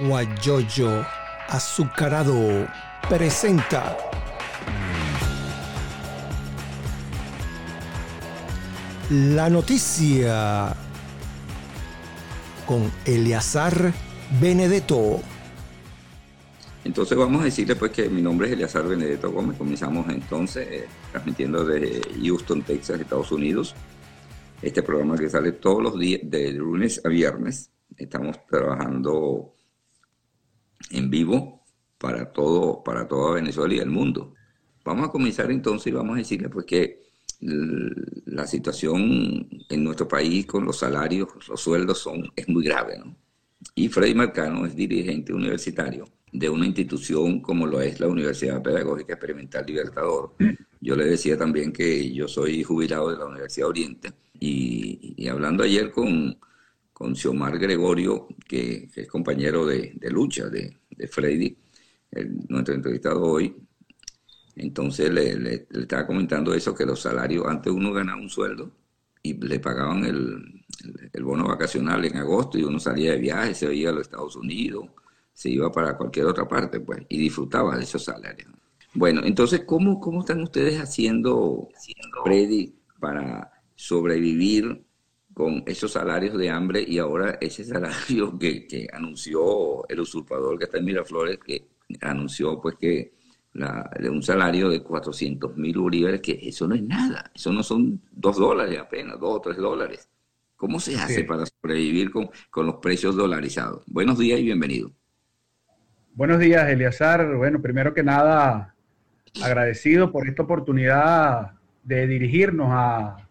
Guayoyo 0.00 1.06
Azucarado 1.48 2.66
presenta 3.08 3.96
la 9.10 9.50
noticia 9.50 10.74
con 12.66 12.90
Eleazar 13.04 13.92
Benedetto. 14.40 15.20
Entonces 16.84 17.16
vamos 17.16 17.42
a 17.42 17.44
decirle 17.44 17.76
pues 17.76 17.92
que 17.92 18.08
mi 18.08 18.22
nombre 18.22 18.48
es 18.48 18.54
Eleazar 18.54 18.86
Benedetto 18.86 19.30
Gómez. 19.30 19.56
Comenzamos 19.58 20.08
entonces 20.08 20.66
eh, 20.70 20.88
transmitiendo 21.12 21.64
desde 21.64 22.00
Houston, 22.22 22.62
Texas, 22.62 23.00
Estados 23.00 23.30
Unidos. 23.32 23.74
Este 24.60 24.82
programa 24.82 25.16
que 25.16 25.28
sale 25.28 25.52
todos 25.52 25.82
los 25.82 25.98
días, 25.98 26.20
de 26.24 26.52
lunes 26.52 27.00
a 27.04 27.08
viernes. 27.08 27.70
Estamos 27.96 28.44
trabajando 28.46 29.54
en 30.90 31.10
vivo 31.10 31.64
para 31.98 32.32
todo, 32.32 32.82
para 32.82 33.06
toda 33.06 33.34
Venezuela 33.34 33.74
y 33.74 33.78
el 33.78 33.90
mundo. 33.90 34.34
Vamos 34.84 35.08
a 35.08 35.12
comenzar 35.12 35.50
entonces 35.50 35.88
y 35.88 35.92
vamos 35.92 36.14
a 36.14 36.18
decirle 36.18 36.48
pues 36.48 36.66
que 36.66 37.04
la 37.40 38.46
situación 38.46 39.48
en 39.68 39.84
nuestro 39.84 40.08
país 40.08 40.46
con 40.46 40.64
los 40.64 40.78
salarios, 40.78 41.28
los 41.48 41.60
sueldos 41.60 41.98
son, 41.98 42.30
es 42.36 42.48
muy 42.48 42.64
grave, 42.64 42.98
¿no? 42.98 43.16
Y 43.74 43.88
Freddy 43.88 44.14
Marcano 44.14 44.66
es 44.66 44.76
dirigente 44.76 45.32
universitario 45.32 46.04
de 46.32 46.50
una 46.50 46.66
institución 46.66 47.40
como 47.40 47.66
lo 47.66 47.80
es 47.80 48.00
la 48.00 48.08
Universidad 48.08 48.62
Pedagógica 48.62 49.14
Experimental 49.14 49.64
Libertador. 49.66 50.34
Yo 50.80 50.96
le 50.96 51.04
decía 51.04 51.38
también 51.38 51.72
que 51.72 52.12
yo 52.12 52.28
soy 52.28 52.62
jubilado 52.62 53.10
de 53.10 53.16
la 53.16 53.26
Universidad 53.26 53.68
Oriente 53.68 54.12
y, 54.38 55.26
hablando 55.28 55.62
ayer 55.62 55.90
con, 55.90 56.36
con 56.94 57.14
Xiomar 57.14 57.58
Gregorio, 57.58 58.28
que, 58.48 58.88
es 58.94 59.08
compañero 59.08 59.66
de, 59.66 59.98
lucha 60.10 60.48
de, 60.48 60.78
de 60.88 61.08
Freddy, 61.08 61.58
nuestro 62.48 62.74
entrevistado 62.74 63.22
hoy, 63.22 63.54
entonces 64.56 65.10
le, 65.10 65.66
estaba 65.70 66.06
comentando 66.06 66.54
eso, 66.54 66.74
que 66.74 66.86
los 66.86 67.00
salarios, 67.00 67.46
antes 67.46 67.72
uno 67.72 67.92
ganaba 67.92 68.20
un 68.20 68.30
sueldo 68.30 68.70
y 69.22 69.34
le 69.34 69.58
pagaban 69.58 70.04
el, 70.04 70.64
bono 71.22 71.48
vacacional 71.48 72.04
en 72.04 72.16
agosto 72.18 72.58
y 72.58 72.62
uno 72.62 72.78
salía 72.78 73.12
de 73.12 73.18
viaje, 73.18 73.54
se 73.54 73.74
iba 73.74 73.90
a 73.90 73.94
los 73.94 74.02
Estados 74.02 74.36
Unidos, 74.36 74.86
se 75.32 75.50
iba 75.50 75.72
para 75.72 75.96
cualquier 75.96 76.26
otra 76.26 76.46
parte, 76.46 76.80
pues, 76.80 77.02
y 77.08 77.18
disfrutaba 77.18 77.76
de 77.76 77.84
esos 77.84 78.04
salarios. 78.04 78.50
Bueno, 78.92 79.22
entonces, 79.24 79.62
¿cómo, 79.66 79.98
cómo 79.98 80.20
están 80.20 80.40
ustedes 80.42 80.78
haciendo, 80.78 81.68
Freddy, 82.22 82.76
para 83.00 83.50
sobrevivir 83.74 84.83
con 85.34 85.64
esos 85.66 85.92
salarios 85.92 86.38
de 86.38 86.48
hambre 86.48 86.84
y 86.86 86.98
ahora 86.98 87.38
ese 87.40 87.64
salario 87.64 88.38
que, 88.38 88.66
que 88.66 88.86
anunció 88.92 89.86
el 89.88 90.00
usurpador 90.00 90.56
que 90.56 90.64
está 90.64 90.78
en 90.78 90.84
Miraflores, 90.84 91.38
que 91.38 91.66
anunció 92.00 92.60
pues 92.60 92.76
que 92.76 93.12
de 93.52 94.10
un 94.10 94.22
salario 94.22 94.68
de 94.68 94.82
400 94.82 95.56
mil 95.56 95.78
bolívares, 95.78 96.20
que 96.20 96.38
eso 96.42 96.66
no 96.66 96.74
es 96.74 96.82
nada, 96.82 97.30
eso 97.34 97.52
no 97.52 97.62
son 97.62 98.00
dos 98.10 98.36
dólares 98.36 98.78
apenas, 98.80 99.18
dos 99.20 99.36
o 99.36 99.40
tres 99.40 99.56
dólares. 99.56 100.08
¿Cómo 100.56 100.80
se 100.80 100.96
hace 100.96 101.24
para 101.24 101.44
sobrevivir 101.46 102.10
con, 102.10 102.30
con 102.50 102.66
los 102.66 102.76
precios 102.76 103.16
dolarizados? 103.16 103.84
Buenos 103.86 104.18
días 104.18 104.40
y 104.40 104.44
bienvenido. 104.44 104.90
Buenos 106.14 106.38
días, 106.38 106.68
Eliazar. 106.68 107.36
Bueno, 107.36 107.60
primero 107.60 107.92
que 107.92 108.02
nada, 108.02 108.74
agradecido 109.42 110.10
por 110.10 110.28
esta 110.28 110.42
oportunidad 110.42 111.52
de 111.82 112.06
dirigirnos 112.06 112.68
a, 112.70 113.23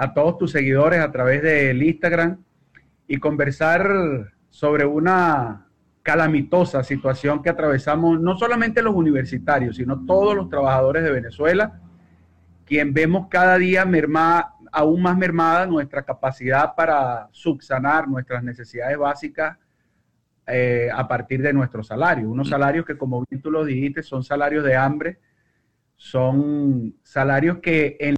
a 0.00 0.14
todos 0.14 0.38
tus 0.38 0.52
seguidores 0.52 1.00
a 1.00 1.10
través 1.10 1.42
del 1.42 1.82
Instagram 1.82 2.38
y 3.08 3.18
conversar 3.18 4.32
sobre 4.48 4.86
una 4.86 5.66
calamitosa 6.04 6.84
situación 6.84 7.42
que 7.42 7.50
atravesamos 7.50 8.20
no 8.20 8.38
solamente 8.38 8.80
los 8.80 8.94
universitarios, 8.94 9.74
sino 9.74 10.06
todos 10.06 10.36
los 10.36 10.48
trabajadores 10.48 11.02
de 11.02 11.10
Venezuela, 11.10 11.80
quien 12.64 12.94
vemos 12.94 13.26
cada 13.28 13.58
día 13.58 13.84
merma, 13.84 14.54
aún 14.70 15.02
más 15.02 15.18
mermada 15.18 15.66
nuestra 15.66 16.04
capacidad 16.04 16.76
para 16.76 17.28
subsanar 17.32 18.06
nuestras 18.06 18.44
necesidades 18.44 18.96
básicas 18.96 19.58
eh, 20.46 20.88
a 20.94 21.08
partir 21.08 21.42
de 21.42 21.52
nuestro 21.52 21.82
salario. 21.82 22.30
Unos 22.30 22.46
mm. 22.46 22.50
salarios 22.50 22.86
que, 22.86 22.96
como 22.96 23.24
bien 23.28 23.42
tú 23.42 23.50
lo 23.50 23.64
dijiste, 23.64 24.04
son 24.04 24.22
salarios 24.22 24.64
de 24.64 24.76
hambre, 24.76 25.18
son 25.96 26.94
salarios 27.02 27.58
que 27.58 27.96
en... 27.98 28.17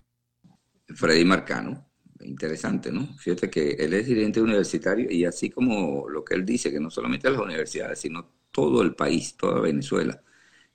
Freddy 0.94 1.24
Marcano 1.24 1.90
interesante, 2.24 2.92
¿no? 2.92 3.06
Fíjate 3.18 3.50
que 3.50 3.70
él 3.72 3.94
es 3.94 4.06
dirigente 4.06 4.40
universitario 4.40 5.10
y 5.10 5.24
así 5.24 5.50
como 5.50 6.08
lo 6.08 6.24
que 6.24 6.34
él 6.34 6.44
dice, 6.44 6.70
que 6.70 6.80
no 6.80 6.90
solamente 6.90 7.30
las 7.30 7.40
universidades, 7.40 8.00
sino 8.00 8.30
todo 8.50 8.82
el 8.82 8.94
país, 8.94 9.36
toda 9.36 9.60
Venezuela 9.60 10.22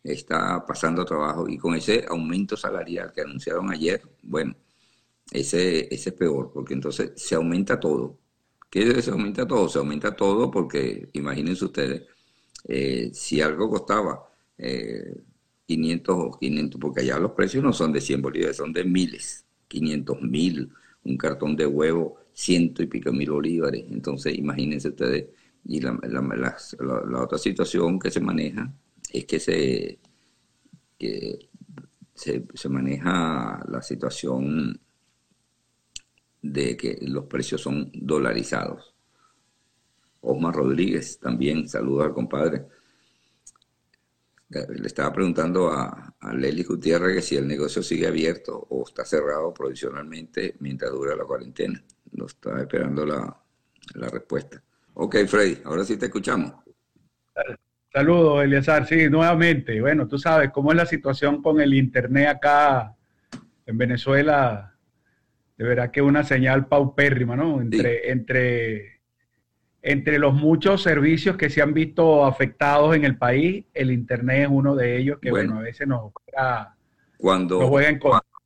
está 0.03 0.65
pasando 0.65 1.05
trabajo 1.05 1.47
y 1.49 1.57
con 1.57 1.75
ese 1.75 2.05
aumento 2.07 2.55
salarial 2.57 3.11
que 3.13 3.21
anunciaron 3.21 3.71
ayer, 3.71 4.01
bueno, 4.23 4.55
ese, 5.31 5.93
ese 5.93 6.09
es 6.11 6.15
peor, 6.15 6.51
porque 6.53 6.73
entonces 6.75 7.13
se 7.15 7.35
aumenta 7.35 7.79
todo. 7.79 8.19
¿Qué 8.69 9.01
se 9.01 9.11
aumenta 9.11 9.47
todo? 9.47 9.69
Se 9.69 9.79
aumenta 9.79 10.15
todo 10.15 10.51
porque, 10.51 11.09
imagínense 11.13 11.65
ustedes, 11.65 12.03
eh, 12.67 13.11
si 13.13 13.41
algo 13.41 13.69
costaba 13.69 14.29
eh, 14.57 15.15
500 15.67 16.15
o 16.17 16.39
500, 16.39 16.81
porque 16.81 17.01
allá 17.01 17.19
los 17.19 17.31
precios 17.31 17.63
no 17.63 17.73
son 17.73 17.91
de 17.93 18.01
100 18.01 18.21
bolívares, 18.21 18.57
son 18.57 18.73
de 18.73 18.83
miles, 18.83 19.44
500 19.67 20.21
mil, 20.21 20.69
un 21.03 21.17
cartón 21.17 21.55
de 21.55 21.65
huevo, 21.65 22.17
ciento 22.33 22.83
y 22.83 22.87
pico 22.87 23.11
mil 23.11 23.31
bolívares. 23.31 23.85
Entonces, 23.89 24.37
imagínense 24.37 24.89
ustedes. 24.89 25.27
Y 25.65 25.79
la, 25.81 25.97
otra 27.21 27.37
situación 27.37 27.97
que 27.97 28.11
se 28.11 28.19
maneja 28.19 28.71
es 29.11 29.25
que 29.25 29.39
se, 29.39 29.99
se, 32.13 32.69
maneja 32.69 33.63
la 33.67 33.81
situación 33.81 34.79
de 36.41 36.77
que 36.77 36.97
los 37.01 37.25
precios 37.25 37.61
son 37.61 37.89
dolarizados. 37.93 38.93
Osmar 40.21 40.55
Rodríguez 40.55 41.19
también, 41.19 41.67
saluda 41.67 42.05
al 42.05 42.13
compadre. 42.13 42.65
Le 44.50 44.85
estaba 44.88 45.11
preguntando 45.11 45.72
a, 45.72 46.16
a 46.19 46.33
Lely 46.33 46.63
Gutiérrez 46.63 47.16
que 47.16 47.22
si 47.22 47.35
el 47.35 47.47
negocio 47.47 47.81
sigue 47.81 48.07
abierto 48.07 48.56
o 48.69 48.83
está 48.88 49.03
cerrado 49.03 49.51
provisionalmente 49.53 50.56
mientras 50.59 50.91
dura 50.91 51.16
la 51.16 51.25
cuarentena. 51.25 51.83
No 52.11 52.28
está 52.28 52.61
esperando 52.61 53.05
la, 53.05 53.41
respuesta. 54.11 54.61
Ok, 54.94 55.17
Freddy, 55.28 55.57
ahora 55.66 55.84
sí 55.84 55.97
te 55.97 56.05
escuchamos. 56.05 56.53
Saludos, 57.91 58.44
Eliazar. 58.44 58.85
Sí, 58.88 59.09
nuevamente. 59.09 59.81
Bueno, 59.81 60.07
tú 60.07 60.17
sabes 60.17 60.51
cómo 60.51 60.72
es 60.72 60.78
la 60.78 60.85
situación 60.85 61.41
con 61.41 61.59
el 61.59 61.73
Internet 61.73 62.28
acá 62.28 62.95
en 63.66 63.78
Venezuela. 63.78 64.78
De 65.57 65.66
verdad 65.66 65.91
que 65.91 66.01
una 66.01 66.23
señal 66.23 66.67
paupérrima, 66.67 67.35
¿no? 67.35 67.61
Entre, 67.61 68.11
entre 68.11 68.94
entre 69.88 70.18
los 70.18 70.34
muchos 70.34 70.81
servicios 70.81 71.38
que 71.38 71.51
se 71.51 71.62
han 71.62 71.72
visto 71.72 72.25
afectados 72.25 72.96
en 72.96 73.06
el 73.06 73.19
país, 73.19 73.66
el 73.72 73.91
Internet 73.91 74.46
es 74.46 74.47
uno 74.50 74.75
de 74.75 74.97
ellos 74.97 75.19
que, 75.22 75.29
bueno, 75.29 75.59
a 75.59 75.62
veces 75.62 75.88
nos 75.88 76.12
juega, 76.12 76.75
cuando, 77.18 77.59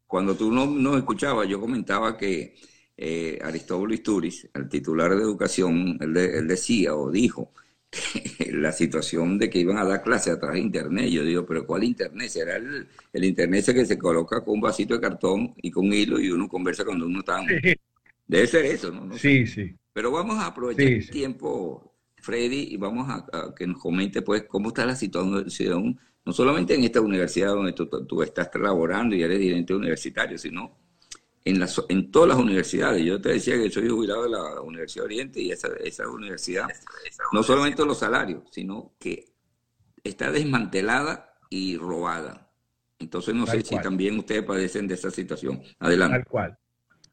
Cuando, 0.05 0.35
tú 0.35 0.51
no 0.51 0.65
nos 0.65 0.97
escuchabas, 0.97 1.47
yo 1.47 1.61
comentaba 1.61 2.17
que 2.17 2.55
eh, 2.97 3.39
Aristóbulo 3.41 3.93
Isturiz, 3.93 4.49
el 4.53 4.67
titular 4.67 5.15
de 5.15 5.21
educación, 5.21 5.97
él, 6.01 6.45
decía 6.45 6.93
o 6.93 7.09
dijo 7.09 7.53
que 7.89 8.51
la 8.51 8.73
situación 8.73 9.39
de 9.39 9.49
que 9.49 9.59
iban 9.59 9.77
a 9.77 9.85
dar 9.85 10.03
clases 10.03 10.33
a 10.33 10.39
través 10.41 10.55
de 10.55 10.65
Internet, 10.65 11.09
yo 11.09 11.23
digo, 11.23 11.45
pero 11.45 11.65
¿cuál 11.65 11.85
Internet? 11.85 12.27
¿Será 12.27 12.57
el, 12.57 12.85
el 13.13 13.23
Internet 13.23 13.61
ese 13.61 13.73
que 13.73 13.85
se 13.85 13.97
coloca 13.97 14.43
con 14.43 14.55
un 14.55 14.61
vasito 14.61 14.93
de 14.93 14.99
cartón 14.99 15.53
y 15.61 15.71
con 15.71 15.85
hilo 15.85 16.19
y 16.19 16.31
uno 16.31 16.49
conversa 16.49 16.83
cuando 16.83 17.05
uno 17.05 17.19
está... 17.19 17.39
Debe 18.27 18.45
ser 18.45 18.65
eso, 18.65 18.91
¿no? 18.91 19.17
sí, 19.17 19.47
sí. 19.47 19.73
Pero 19.99 20.11
vamos 20.11 20.39
a 20.39 20.45
aprovechar 20.45 20.87
el 20.87 21.09
tiempo, 21.09 21.93
Freddy, 22.15 22.69
y 22.71 22.77
vamos 22.77 23.09
a, 23.09 23.53
que 23.53 23.67
nos 23.67 23.81
comente 23.81 24.21
pues 24.21 24.45
cómo 24.47 24.69
está 24.69 24.85
la 24.85 24.95
situación, 24.95 25.99
no 26.23 26.31
solamente 26.31 26.73
en 26.73 26.85
esta 26.85 27.01
universidad 27.01 27.49
donde 27.49 27.73
tú, 27.73 28.23
estás 28.23 28.49
laborando 28.53 29.13
y 29.13 29.23
eres 29.23 29.37
dirigente 29.37 29.75
universitario, 29.75 30.37
sino 30.37 30.77
en, 31.43 31.59
las, 31.59 31.83
en 31.89 32.11
todas 32.11 32.29
las 32.29 32.37
universidades. 32.37 33.03
Yo 33.03 33.19
te 33.19 33.33
decía 33.33 33.57
que 33.57 33.69
soy 33.69 33.89
jubilado 33.89 34.23
de 34.23 34.29
la 34.29 34.61
Universidad 34.61 35.03
Oriente 35.03 35.41
y 35.41 35.51
esa, 35.51 35.67
esa 35.83 36.07
universidad, 36.07 36.69
no 37.33 37.43
solamente 37.43 37.85
los 37.85 37.99
salarios, 37.99 38.43
sino 38.51 38.93
que 38.97 39.33
está 40.01 40.31
desmantelada 40.31 41.33
y 41.49 41.75
robada. 41.75 42.49
Entonces 42.99 43.35
no 43.35 43.45
sé 43.45 43.63
si 43.63 43.75
también 43.81 44.17
ustedes 44.17 44.43
padecen 44.43 44.87
de 44.87 44.93
esa 44.93 45.11
situación. 45.11 45.61
Adelante. 45.77 46.19
Tal 46.19 46.25
cual. 46.25 46.59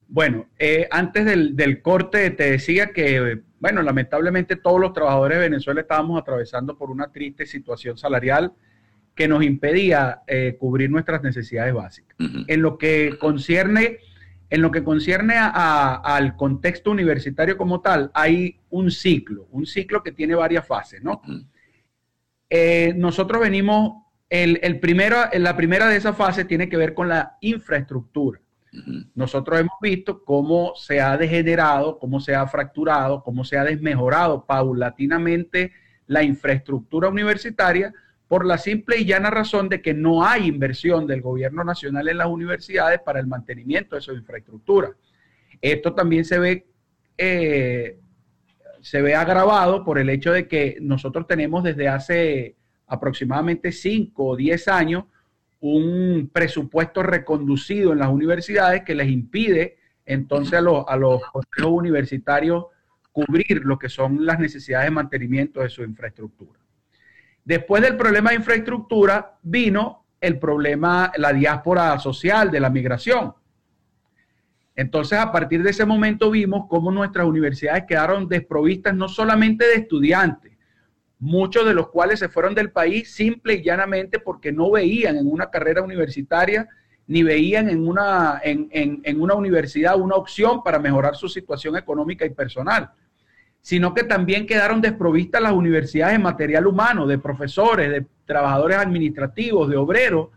Bueno, 0.08 0.47
eh, 0.58 0.88
antes 0.91 1.25
del, 1.25 1.82
corte 1.82 2.31
te 2.31 2.50
decía 2.53 2.93
que, 2.93 3.43
bueno, 3.58 3.82
lamentablemente 3.82 4.56
todos 4.56 4.81
los 4.81 4.93
trabajadores 4.93 5.38
de 5.38 5.49
Venezuela 5.49 5.81
estábamos 5.81 6.20
atravesando 6.20 6.79
por 6.79 6.91
una 6.91 7.11
triste 7.11 7.47
situación 7.47 7.99
salarial 7.99 8.53
que 9.14 9.26
nos 9.26 9.43
impedía 9.43 10.23
eh, 10.26 10.56
cubrir 10.58 10.91
nuestras 10.91 11.23
necesidades 11.23 11.75
básicas. 11.75 12.17
En 12.47 12.62
lo 12.62 12.79
que 12.79 13.17
concierne 13.19 13.99
en 14.49 14.62
lo 14.62 14.70
que 14.70 14.85
concierne 14.85 15.35
al 15.37 16.37
contexto 16.37 16.91
universitario 16.91 17.56
como 17.56 17.81
tal, 17.81 18.11
hay 18.14 18.61
un 18.70 18.91
ciclo, 18.91 19.49
un 19.50 19.67
ciclo 19.67 20.03
que 20.03 20.12
tiene 20.12 20.35
varias 20.35 20.67
fases, 20.67 21.03
¿no? 21.03 21.20
Eh, 22.49 22.94
nosotros 22.97 23.41
venimos, 23.41 24.05
el, 24.29 24.79
primero, 24.79 25.17
la 25.32 25.56
primera 25.56 25.88
de 25.88 25.97
esas 25.97 26.17
fases 26.17 26.47
tiene 26.47 26.69
que 26.69 26.76
ver 26.76 26.94
con 26.94 27.08
la 27.08 27.37
infraestructura. 27.41 28.41
Nosotros 29.14 29.61
hemos 29.61 29.76
visto 29.81 30.25
cómo 30.25 30.75
se 30.75 31.00
ha 31.00 31.17
degenerado, 31.17 31.99
cómo 31.99 32.20
se 32.20 32.34
ha 32.34 32.46
fracturado, 32.46 33.23
cómo 33.23 33.44
se 33.44 33.56
ha 33.56 33.64
desmejorado 33.64 34.44
paulatinamente 34.44 35.73
la 36.06 36.23
infraestructura 36.23 37.08
universitaria 37.08 37.93
por 38.28 38.44
la 38.44 38.58
simple 38.58 38.99
y 38.99 39.05
llana 39.05 39.31
razón 39.31 39.69
de 39.69 39.81
que 39.81 39.94
no 39.94 40.25
hay 40.25 40.46
inversión 40.46 41.06
del 41.06 41.23
gobierno 41.23 41.62
nacional 41.64 42.08
en 42.08 42.19
las 42.19 42.28
universidades 42.28 43.00
para 43.00 43.20
el 43.20 43.26
mantenimiento 43.26 43.94
de 43.94 44.02
su 44.02 44.12
infraestructura. 44.12 44.90
Esto 45.61 45.94
también 45.94 46.25
se 46.25 46.38
ve, 46.38 46.67
eh, 47.17 47.99
se 48.81 49.00
ve 49.00 49.14
agravado 49.14 49.84
por 49.84 49.99
el 49.99 50.11
hecho 50.11 50.32
de 50.32 50.49
que 50.49 50.79
nosotros 50.81 51.26
tenemos 51.26 51.62
desde 51.62 51.88
hace 51.88 52.56
aproximadamente 52.87 53.72
5 53.72 54.25
o 54.25 54.37
10 54.37 54.69
años 54.69 55.05
un 55.61 56.31
presupuesto 56.32 57.03
reconducido 57.03 57.93
en 57.93 57.99
las 57.99 58.08
universidades 58.08 58.82
que 58.82 58.94
les 58.94 59.08
impide 59.08 59.79
entonces 60.05 60.55
a 60.55 60.61
los, 60.61 60.85
a 60.87 60.97
los 60.97 61.20
universitarios 61.64 62.67
cubrir 63.11 63.64
lo 63.64 63.79
que 63.79 63.88
son 63.88 64.25
las 64.25 64.38
necesidades 64.38 64.87
de 64.87 64.91
mantenimiento 64.91 65.61
de 65.61 65.70
su 65.70 65.82
infraestructura. 65.82 66.61
Después 67.44 67.82
del 67.82 67.97
problema 67.97 68.31
de 68.31 68.37
infraestructura 68.37 69.38
vino 69.43 70.06
el 70.20 70.38
problema, 70.38 71.12
la 71.17 71.32
diáspora 71.32 71.99
social 71.99 72.50
de 72.50 72.61
la 72.61 72.70
migración. 72.70 73.35
Entonces, 74.75 75.19
a 75.19 75.32
partir 75.32 75.62
de 75.62 75.70
ese 75.70 75.87
momento 75.87 76.31
vimos 76.31 76.67
cómo 76.69 76.91
nuestras 76.91 77.26
universidades 77.26 77.85
quedaron 77.87 78.29
desprovistas 78.29 78.94
no 78.94 79.08
solamente 79.08 79.64
de 79.64 79.76
estudiantes, 79.76 80.56
muchos 81.18 81.66
de 81.66 81.74
los 81.74 81.88
cuales 81.88 82.18
se 82.18 82.28
fueron 82.28 82.54
del 82.54 82.70
país 82.70 83.12
simple 83.14 83.54
y 83.54 83.62
llanamente 83.62 84.18
porque 84.18 84.52
no 84.52 84.70
veían 84.70 85.16
en 85.16 85.30
una 85.30 85.50
carrera 85.50 85.82
universitaria 85.82 86.68
ni 87.06 87.22
veían 87.22 87.68
en 87.68 87.86
una, 87.86 88.40
en, 88.42 88.68
en 88.72 89.20
una 89.20 89.34
universidad 89.34 89.98
una 89.98 90.16
opción 90.16 90.62
para 90.62 90.78
mejorar 90.78 91.16
su 91.16 91.28
situación 91.28 91.76
económica 91.76 92.26
y 92.26 92.30
personal 92.30 92.90
sino 93.66 93.94
que 93.94 94.04
también 94.04 94.46
quedaron 94.46 94.80
desprovistas 94.80 95.42
las 95.42 95.50
universidades 95.50 96.14
en 96.14 96.22
material 96.22 96.68
humano, 96.68 97.04
de 97.04 97.19
profesores, 97.19 97.90
de 97.90 98.06
trabajadores 98.24 98.76
administrativos, 98.76 99.69
de 99.69 99.76
obreros, 99.76 100.28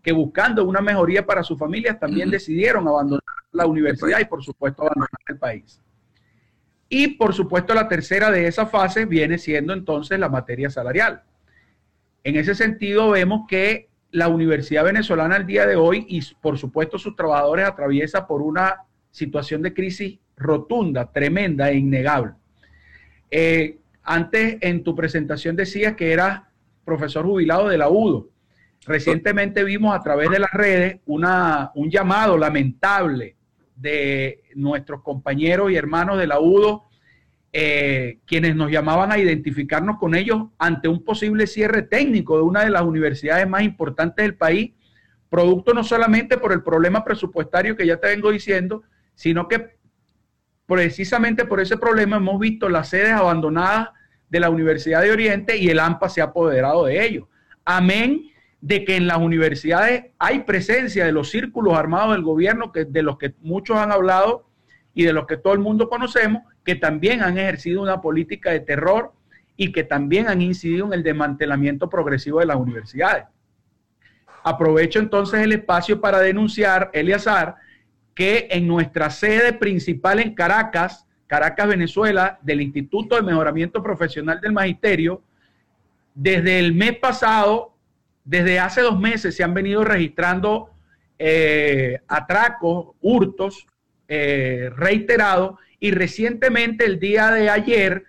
que 0.00 0.12
buscando 0.12 0.64
una 0.64 0.80
mejoría 0.80 1.26
para 1.26 1.42
sus 1.42 1.58
familias 1.58 1.98
también 1.98 2.30
decidieron 2.30 2.86
abandonar 2.86 3.24
la 3.50 3.66
universidad 3.66 4.20
y 4.20 4.26
por 4.26 4.44
supuesto 4.44 4.82
abandonar 4.82 5.08
el 5.26 5.36
país. 5.36 5.82
Y 6.88 7.08
por 7.08 7.34
supuesto 7.34 7.74
la 7.74 7.88
tercera 7.88 8.30
de 8.30 8.46
esa 8.46 8.66
fase 8.66 9.06
viene 9.06 9.38
siendo 9.38 9.72
entonces 9.72 10.18
la 10.18 10.28
materia 10.28 10.70
salarial. 10.70 11.22
En 12.22 12.36
ese 12.36 12.54
sentido 12.54 13.10
vemos 13.10 13.46
que 13.48 13.88
la 14.10 14.28
Universidad 14.28 14.84
Venezolana 14.84 15.36
al 15.36 15.46
día 15.46 15.66
de 15.66 15.76
hoy 15.76 16.06
y 16.08 16.22
por 16.40 16.58
supuesto 16.58 16.98
sus 16.98 17.16
trabajadores 17.16 17.66
atraviesa 17.66 18.26
por 18.26 18.42
una 18.42 18.82
situación 19.10 19.62
de 19.62 19.74
crisis 19.74 20.18
rotunda, 20.36 21.10
tremenda 21.12 21.70
e 21.70 21.76
innegable. 21.76 22.32
Eh, 23.30 23.78
antes 24.02 24.58
en 24.60 24.82
tu 24.84 24.94
presentación 24.94 25.56
decías 25.56 25.94
que 25.94 26.12
eras 26.12 26.42
profesor 26.84 27.26
jubilado 27.26 27.68
de 27.68 27.78
la 27.78 27.88
UDO. 27.88 28.28
Recientemente 28.86 29.64
vimos 29.64 29.96
a 29.96 30.02
través 30.02 30.30
de 30.30 30.38
las 30.38 30.52
redes 30.52 31.00
una, 31.06 31.72
un 31.74 31.90
llamado 31.90 32.38
lamentable 32.38 33.35
de 33.76 34.42
nuestros 34.54 35.02
compañeros 35.02 35.70
y 35.70 35.76
hermanos 35.76 36.18
de 36.18 36.26
la 36.26 36.40
UDO, 36.40 36.88
eh, 37.52 38.18
quienes 38.26 38.56
nos 38.56 38.70
llamaban 38.70 39.12
a 39.12 39.18
identificarnos 39.18 39.98
con 39.98 40.14
ellos 40.14 40.48
ante 40.58 40.88
un 40.88 41.04
posible 41.04 41.46
cierre 41.46 41.82
técnico 41.82 42.36
de 42.36 42.42
una 42.42 42.64
de 42.64 42.70
las 42.70 42.82
universidades 42.82 43.48
más 43.48 43.62
importantes 43.62 44.24
del 44.24 44.34
país, 44.34 44.72
producto 45.28 45.72
no 45.72 45.84
solamente 45.84 46.38
por 46.38 46.52
el 46.52 46.62
problema 46.62 47.04
presupuestario 47.04 47.76
que 47.76 47.86
ya 47.86 47.98
te 47.98 48.08
vengo 48.08 48.30
diciendo, 48.30 48.82
sino 49.14 49.48
que 49.48 49.76
precisamente 50.66 51.44
por 51.44 51.60
ese 51.60 51.76
problema 51.76 52.16
hemos 52.16 52.40
visto 52.40 52.68
las 52.68 52.88
sedes 52.88 53.12
abandonadas 53.12 53.90
de 54.28 54.40
la 54.40 54.50
Universidad 54.50 55.02
de 55.02 55.12
Oriente 55.12 55.56
y 55.56 55.68
el 55.68 55.78
AMPA 55.78 56.08
se 56.08 56.20
ha 56.20 56.24
apoderado 56.24 56.86
de 56.86 57.04
ellos. 57.04 57.26
Amén 57.64 58.30
de 58.60 58.84
que 58.84 58.96
en 58.96 59.06
las 59.06 59.18
universidades 59.18 60.06
hay 60.18 60.40
presencia 60.40 61.04
de 61.04 61.12
los 61.12 61.30
círculos 61.30 61.74
armados 61.74 62.12
del 62.12 62.22
gobierno, 62.22 62.72
que, 62.72 62.84
de 62.84 63.02
los 63.02 63.18
que 63.18 63.34
muchos 63.40 63.76
han 63.76 63.92
hablado 63.92 64.48
y 64.94 65.04
de 65.04 65.12
los 65.12 65.26
que 65.26 65.36
todo 65.36 65.52
el 65.52 65.58
mundo 65.60 65.88
conocemos, 65.88 66.42
que 66.64 66.74
también 66.74 67.22
han 67.22 67.38
ejercido 67.38 67.82
una 67.82 68.00
política 68.00 68.50
de 68.50 68.60
terror 68.60 69.12
y 69.56 69.72
que 69.72 69.84
también 69.84 70.28
han 70.28 70.42
incidido 70.42 70.86
en 70.86 70.94
el 70.94 71.02
desmantelamiento 71.02 71.88
progresivo 71.88 72.40
de 72.40 72.46
las 72.46 72.56
universidades. 72.56 73.24
Aprovecho 74.42 74.98
entonces 74.98 75.40
el 75.40 75.52
espacio 75.52 76.00
para 76.00 76.20
denunciar, 76.20 76.90
Eliazar, 76.92 77.56
que 78.14 78.48
en 78.50 78.66
nuestra 78.66 79.10
sede 79.10 79.52
principal 79.52 80.20
en 80.20 80.34
Caracas, 80.34 81.06
Caracas, 81.26 81.68
Venezuela, 81.68 82.38
del 82.42 82.60
Instituto 82.60 83.16
de 83.16 83.22
Mejoramiento 83.22 83.82
Profesional 83.82 84.40
del 84.40 84.52
Magisterio, 84.52 85.22
desde 86.14 86.58
el 86.58 86.74
mes 86.74 86.96
pasado, 86.98 87.75
desde 88.26 88.58
hace 88.58 88.82
dos 88.82 88.98
meses, 88.98 89.36
se 89.36 89.44
han 89.44 89.54
venido 89.54 89.84
registrando 89.84 90.70
eh, 91.18 92.00
atracos, 92.08 92.96
hurtos 93.00 93.66
eh, 94.08 94.68
reiterados 94.76 95.58
y 95.78 95.92
recientemente, 95.92 96.84
el 96.84 96.98
día 96.98 97.30
de 97.30 97.48
ayer, 97.48 98.04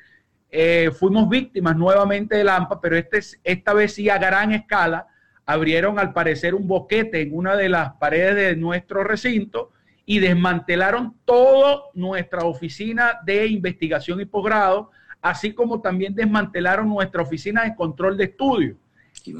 eh, 0.49 0.89
fuimos 0.97 1.29
víctimas 1.29 1.77
nuevamente 1.77 2.35
del 2.35 2.49
AMPA, 2.49 2.81
pero 2.81 2.97
este, 2.97 3.19
esta 3.43 3.73
vez 3.73 3.93
sí 3.93 4.09
a 4.09 4.17
gran 4.17 4.51
escala. 4.53 5.07
Abrieron 5.45 5.99
al 5.99 6.13
parecer 6.13 6.55
un 6.55 6.67
boquete 6.67 7.21
en 7.21 7.37
una 7.37 7.55
de 7.55 7.69
las 7.69 7.93
paredes 7.93 8.35
de 8.35 8.55
nuestro 8.55 9.03
recinto 9.03 9.71
y 10.05 10.19
desmantelaron 10.19 11.15
toda 11.25 11.83
nuestra 11.93 12.43
oficina 12.43 13.19
de 13.23 13.45
investigación 13.45 14.19
y 14.19 14.25
posgrado, 14.25 14.89
así 15.21 15.53
como 15.53 15.79
también 15.79 16.15
desmantelaron 16.15 16.89
nuestra 16.89 17.21
oficina 17.21 17.65
de 17.65 17.75
control 17.75 18.17
de 18.17 18.23
estudio. 18.23 18.77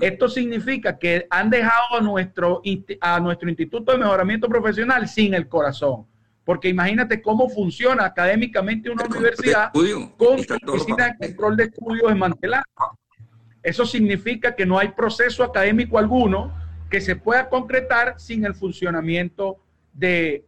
Esto 0.01 0.27
significa 0.29 0.97
que 0.97 1.27
han 1.29 1.49
dejado 1.49 1.97
a 1.97 2.01
nuestro, 2.01 2.61
a 3.01 3.19
nuestro 3.19 3.49
Instituto 3.49 3.91
de 3.91 3.97
Mejoramiento 3.97 4.47
Profesional 4.47 5.07
sin 5.07 5.33
el 5.33 5.47
corazón. 5.47 6.05
Porque 6.43 6.69
imagínate 6.69 7.21
cómo 7.21 7.49
funciona 7.49 8.05
académicamente 8.05 8.89
una 8.89 9.03
universidad 9.03 9.71
con 9.73 10.39
oficina 10.67 11.15
de 11.19 11.27
control 11.27 11.57
de 11.57 11.63
estudio 11.65 12.07
desmantelada. 12.07 12.63
Eso 13.61 13.85
significa 13.85 14.55
que 14.55 14.65
no 14.65 14.79
hay 14.79 14.89
proceso 14.89 15.43
académico 15.43 15.97
alguno 15.97 16.53
que 16.89 17.01
se 17.01 17.17
pueda 17.17 17.49
concretar 17.49 18.15
sin 18.17 18.45
el 18.45 18.55
funcionamiento 18.55 19.57
de, 19.91 20.45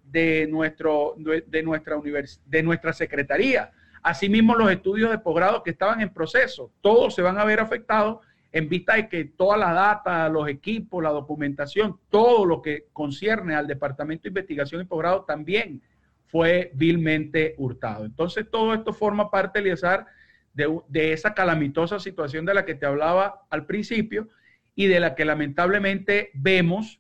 nuestro, 0.50 1.16
de, 1.18 1.64
nuestra 1.64 1.98
de 2.46 2.64
nuestra 2.64 2.94
secretaría. 2.94 3.72
Asimismo, 4.02 4.56
los 4.56 4.72
estudios 4.72 5.12
de 5.12 5.18
posgrado 5.18 5.64
que 5.64 5.72
estaban 5.72 6.02
en 6.02 6.14
proceso, 6.14 6.72
todos 6.82 7.16
se 7.16 7.22
van 7.22 7.38
a 7.38 7.44
ver 7.44 7.60
afectados 7.60 8.20
en 8.52 8.68
vista 8.68 8.96
de 8.96 9.08
que 9.08 9.26
toda 9.26 9.58
la 9.58 9.74
data, 9.74 10.28
los 10.30 10.48
equipos, 10.48 11.04
la 11.04 11.10
documentación, 11.10 12.00
todo 12.10 12.46
lo 12.46 12.62
que 12.62 12.88
concierne 12.94 13.56
al 13.56 13.68
Departamento 13.68 14.24
de 14.24 14.30
Investigación 14.30 14.82
y 14.82 14.86
Posgrado 14.86 15.24
también 15.24 15.82
fue 16.26 16.72
vilmente 16.74 17.56
hurtado. 17.58 18.06
Entonces, 18.06 18.46
todo 18.50 18.74
esto 18.74 18.94
forma 18.94 19.30
parte, 19.30 19.60
Eliazar, 19.60 20.08
de, 20.54 20.80
de 20.88 21.14
esa 21.14 21.34
calamitosa 21.34 22.00
situación 22.00 22.46
de 22.46 22.54
la 22.56 22.66
que 22.66 22.76
te 22.76 22.86
hablaba 22.86 23.46
al 23.50 23.66
principio 23.66 24.30
y 24.76 24.88
de 24.88 25.00
la 25.00 25.14
que 25.14 25.26
lamentablemente 25.26 26.32
vemos 26.34 27.00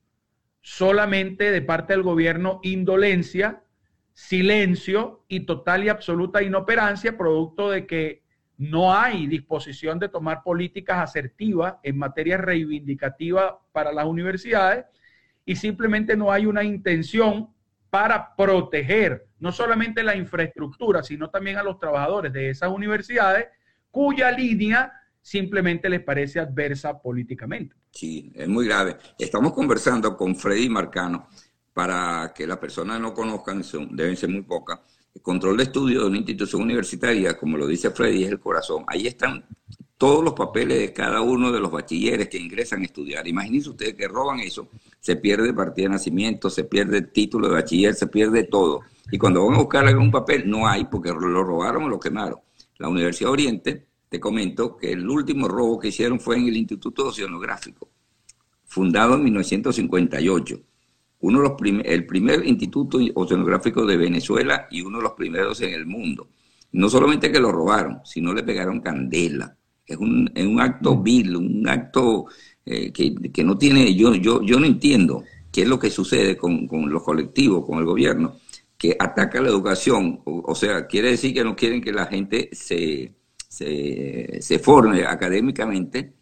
solamente 0.61 1.51
de 1.51 1.61
parte 1.61 1.93
del 1.93 2.03
gobierno 2.03 2.59
indolencia, 2.61 3.63
silencio 4.13 5.23
y 5.27 5.41
total 5.41 5.83
y 5.83 5.89
absoluta 5.89 6.43
inoperancia, 6.43 7.17
producto 7.17 7.71
de 7.71 7.87
que 7.87 8.23
no 8.59 8.93
hay 8.93 9.25
disposición 9.25 9.99
de 9.99 10.09
tomar 10.09 10.43
políticas 10.43 10.97
asertivas 10.97 11.75
en 11.81 11.97
materia 11.97 12.37
reivindicativa 12.37 13.57
para 13.71 13.93
las 13.93 14.05
universidades 14.05 14.85
y 15.45 15.55
simplemente 15.55 16.17
no 16.17 16.29
hay 16.29 16.45
una 16.45 16.61
intención 16.61 17.49
para 17.89 18.35
proteger 18.35 19.27
no 19.39 19.53
solamente 19.53 20.03
la 20.03 20.15
infraestructura, 20.17 21.01
sino 21.03 21.29
también 21.29 21.55
a 21.55 21.63
los 21.63 21.79
trabajadores 21.79 22.33
de 22.33 22.49
esas 22.49 22.69
universidades 22.69 23.47
cuya 23.89 24.29
línea 24.29 24.91
simplemente 25.21 25.89
les 25.89 26.01
parece 26.01 26.41
adversa 26.41 27.01
políticamente. 27.01 27.77
Sí, 27.91 28.29
es 28.35 28.47
muy 28.49 28.67
grave. 28.67 28.97
Estamos 29.17 29.53
conversando 29.53 30.17
con 30.17 30.35
Freddy 30.35 30.67
Marcano 30.67 31.29
para 31.73 32.33
que 32.35 32.45
las 32.45 32.57
personas 32.57 32.99
no 32.99 33.13
conozcan, 33.13 33.63
deben 33.91 34.17
ser 34.17 34.29
muy 34.29 34.41
pocas. 34.41 34.79
Control 35.21 35.57
de 35.57 35.63
estudio 35.63 36.01
de 36.01 36.07
una 36.07 36.17
institución 36.17 36.61
universitaria, 36.61 37.38
como 37.38 37.57
lo 37.57 37.67
dice 37.67 37.91
Freddy, 37.91 38.23
es 38.23 38.31
el 38.31 38.39
corazón. 38.39 38.83
Ahí 38.88 39.07
están 39.07 39.45
todos 39.97 40.23
los 40.23 40.33
papeles 40.33 40.79
de 40.79 40.93
cada 40.93 41.19
uno 41.19 41.51
de 41.51 41.59
los 41.59 41.69
bachilleres 41.69 42.29
que 42.29 42.38
ingresan 42.38 42.81
a 42.81 42.85
estudiar. 42.85 43.27
Imagínense 43.27 43.69
ustedes 43.69 43.95
que 43.95 44.07
roban 44.07 44.39
eso, 44.39 44.69
se 44.99 45.17
pierde 45.17 45.53
partida 45.53 45.88
de 45.88 45.93
nacimiento, 45.93 46.49
se 46.49 46.63
pierde 46.63 46.99
el 46.99 47.11
título 47.11 47.49
de 47.49 47.55
bachiller, 47.55 47.93
se 47.93 48.07
pierde 48.07 48.43
todo. 48.43 48.81
Y 49.11 49.17
cuando 49.17 49.45
van 49.45 49.55
a 49.55 49.59
buscar 49.59 49.85
algún 49.85 50.09
papel, 50.09 50.49
no 50.49 50.67
hay 50.67 50.85
porque 50.85 51.09
lo 51.09 51.43
robaron 51.43 51.83
o 51.83 51.89
lo 51.89 51.99
quemaron. 51.99 52.39
La 52.77 52.88
Universidad 52.88 53.31
Oriente, 53.31 53.88
te 54.07 54.19
comento 54.21 54.77
que 54.77 54.93
el 54.93 55.07
último 55.07 55.49
robo 55.49 55.77
que 55.79 55.89
hicieron 55.89 56.19
fue 56.19 56.38
en 56.38 56.47
el 56.47 56.55
Instituto 56.55 57.07
Oceanográfico, 57.07 57.89
fundado 58.65 59.15
en 59.15 59.23
1958. 59.25 60.61
Uno 61.21 61.41
de 61.41 61.49
los 61.49 61.85
el 61.85 62.05
primer 62.05 62.45
instituto 62.45 62.99
oceanográfico 63.15 63.85
de 63.85 63.97
Venezuela 63.97 64.67
y 64.71 64.81
uno 64.81 64.97
de 64.97 65.03
los 65.03 65.13
primeros 65.13 65.59
en 65.61 65.73
el 65.73 65.85
mundo. 65.85 66.29
No 66.71 66.89
solamente 66.89 67.31
que 67.31 67.39
lo 67.39 67.51
robaron, 67.51 67.99
sino 68.05 68.33
le 68.33 68.43
pegaron 68.43 68.79
candela 68.79 69.55
es 69.89 69.97
un, 69.97 70.31
es 70.33 70.45
un 70.45 70.61
acto 70.61 70.95
mm. 70.95 71.03
vil, 71.03 71.35
un 71.35 71.67
acto 71.67 72.27
eh, 72.65 72.93
que, 72.93 73.43
no 73.43 73.57
tiene, 73.57 73.95
yo, 73.95 74.13
yo, 74.13 74.41
yo 74.43 74.59
no 74.59 74.65
entiendo 74.65 75.23
qué 75.51 75.63
es 75.63 75.67
lo 75.67 75.79
que 75.79 75.89
sucede 75.89 76.38
con, 76.38 76.67
los 76.89 77.03
colectivos, 77.03 77.65
con 77.65 77.79
el 77.79 77.85
gobierno, 77.85 78.35
que 78.77 78.95
ataca 78.97 79.41
la 79.41 79.49
educación, 79.49 80.21
o, 80.23 80.55
sea, 80.55 80.85
quiere 80.88 81.09
decir 81.09 81.33
que 81.33 81.43
no 81.43 81.55
quieren 81.55 81.81
que 81.81 81.91
la 81.91 82.05
gente 82.05 82.49
se, 82.53 83.13
se, 83.49 84.59
forme 84.59 85.03
académicamente, 85.03 86.13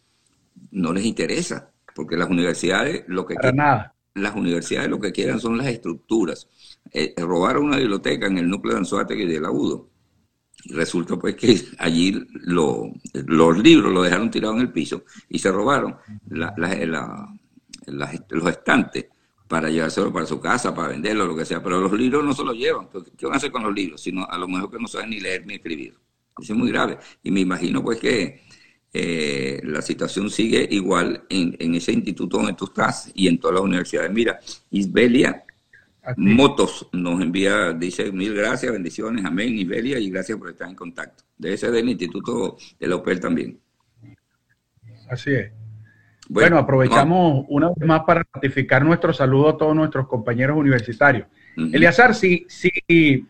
no 0.72 0.92
les 0.94 1.06
interesa, 1.06 1.70
porque 1.94 2.18
las 2.18 2.30
universidades 2.30 3.04
lo 3.08 3.25
que 3.25 3.36
las 4.18 4.36
universidades 4.36 4.90
lo 4.90 5.00
que 5.00 5.12
quieran 5.12 5.40
son 5.40 5.58
las 5.58 5.68
estructuras. 5.68 6.48
Eh, 6.92 7.14
robaron 7.18 7.66
una 7.66 7.78
biblioteca 7.78 8.28
en 8.28 8.38
el 8.38 8.50
núcleo 8.50 8.74
de 8.74 8.80
Anzuategui 8.80 9.26
de 9.26 9.42
la 9.42 9.52
UDO 9.52 9.90
y 10.64 10.74
resulta 10.74 11.16
pues 11.18 11.36
que 11.36 11.62
allí 11.78 12.14
los 12.34 13.58
libros 13.58 13.94
los 13.94 14.04
dejaron 14.04 14.32
tirados 14.32 14.58
en 14.58 14.62
el 14.64 14.72
piso 14.72 15.04
y 15.30 15.40
se 15.40 15.52
robaron 15.52 15.96
los 17.86 18.50
estantes 18.50 19.06
para 19.48 19.70
llevárselo 19.70 20.12
para 20.12 20.26
su 20.26 20.42
casa, 20.42 20.76
para 20.76 20.90
venderlo, 20.90 21.26
lo 21.26 21.36
que 21.36 21.46
sea. 21.46 21.64
Pero 21.64 21.80
los 21.80 21.94
libros 21.94 22.24
no 22.24 22.34
se 22.34 22.44
los 22.44 22.56
llevan. 22.56 22.90
¿Qué 23.18 23.26
van 23.26 23.36
a 23.36 23.38
hacer 23.38 23.52
con 23.52 23.64
los 23.64 23.74
libros? 23.74 24.02
Sino 24.02 24.26
a 24.26 24.38
lo 24.38 24.48
mejor 24.48 24.70
que 24.70 24.78
no 24.78 24.88
saben 24.88 25.12
ni 25.12 25.20
leer 25.20 25.46
ni 25.46 25.56
escribir. 25.56 25.98
Eso 26.38 26.54
es 26.54 26.60
muy 26.60 26.70
grave. 26.70 26.98
Y 27.24 27.32
me 27.32 27.40
imagino 27.40 27.82
pues 27.82 28.00
que 28.00 28.44
eh, 29.00 29.62
la 29.63 29.82
situación 29.82 30.30
sigue 30.30 30.68
igual 30.72 31.24
en, 31.30 31.56
en, 31.60 31.75
ese 31.75 31.92
instituto 31.92 32.38
donde 32.38 32.54
tú 32.54 32.66
estás 32.66 33.12
y 33.13 33.27
en 33.27 33.39
todas 33.39 33.56
las 33.56 33.63
universidades. 33.63 34.12
Mira, 34.12 34.39
Isbelia 34.72 35.44
Motos 36.16 36.88
nos 36.94 37.22
envía, 37.22 37.74
dice 37.74 38.12
mil 38.13 38.34
gracias, 38.34 38.72
bendiciones, 38.72 39.25
amén, 39.25 39.58
Ibelia, 39.58 40.00
y 40.00 40.10
gracias 40.10 40.38
por 40.38 40.50
estar 40.50 40.70
en 40.70 40.75
contacto. 40.75 41.24
Debe 41.38 41.58
ser 41.58 41.72
del 41.72 41.89
Instituto 41.89 42.56
de 42.80 42.88
la 42.88 42.96
OPEL 42.96 43.20
también. 43.20 43.60
Así 45.10 45.34
es. 45.34 45.51
Bueno, 46.30 46.58
aprovechamos 46.58 47.46
una 47.50 47.70
vez 47.70 47.86
más 47.86 48.01
para 48.06 48.25
ratificar 48.34 48.84
nuestro 48.84 49.13
saludo 49.13 49.50
a 49.50 49.58
todos 49.58 49.75
nuestros 49.75 50.08
compañeros 50.08 50.58
universitarios. 50.58 51.27
Eliazar, 51.56 52.16
si, 52.16 52.46
si, 52.50 53.25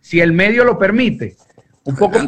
si 0.00 0.20
el 0.20 0.32
medio 0.32 0.64
lo 0.64 0.78
permite, 0.78 1.36
un 1.84 1.96
poco 1.96 2.18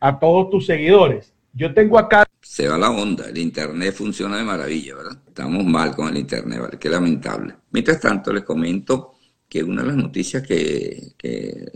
a 0.00 0.18
todos 0.18 0.50
tus 0.50 0.66
seguidores. 0.66 1.32
Yo 1.52 1.74
tengo 1.74 1.98
acá. 1.98 2.26
Se 2.42 2.68
va 2.68 2.76
la 2.76 2.90
onda, 2.90 3.28
el 3.28 3.38
Internet 3.38 3.94
funciona 3.94 4.36
de 4.36 4.42
maravilla, 4.42 4.96
¿verdad? 4.96 5.18
Estamos 5.28 5.64
mal 5.64 5.94
con 5.94 6.08
el 6.08 6.18
Internet, 6.18 6.60
¿vale? 6.60 6.78
Qué 6.78 6.90
lamentable. 6.90 7.54
Mientras 7.70 8.00
tanto, 8.00 8.32
les 8.32 8.42
comento 8.42 9.14
que 9.48 9.62
una 9.62 9.82
de 9.82 9.88
las 9.88 9.96
noticias 9.96 10.42
que, 10.42 11.14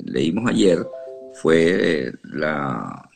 leímos 0.05 0.51
ayer 0.51 0.85
fue 1.35 2.13
la, 2.25 3.09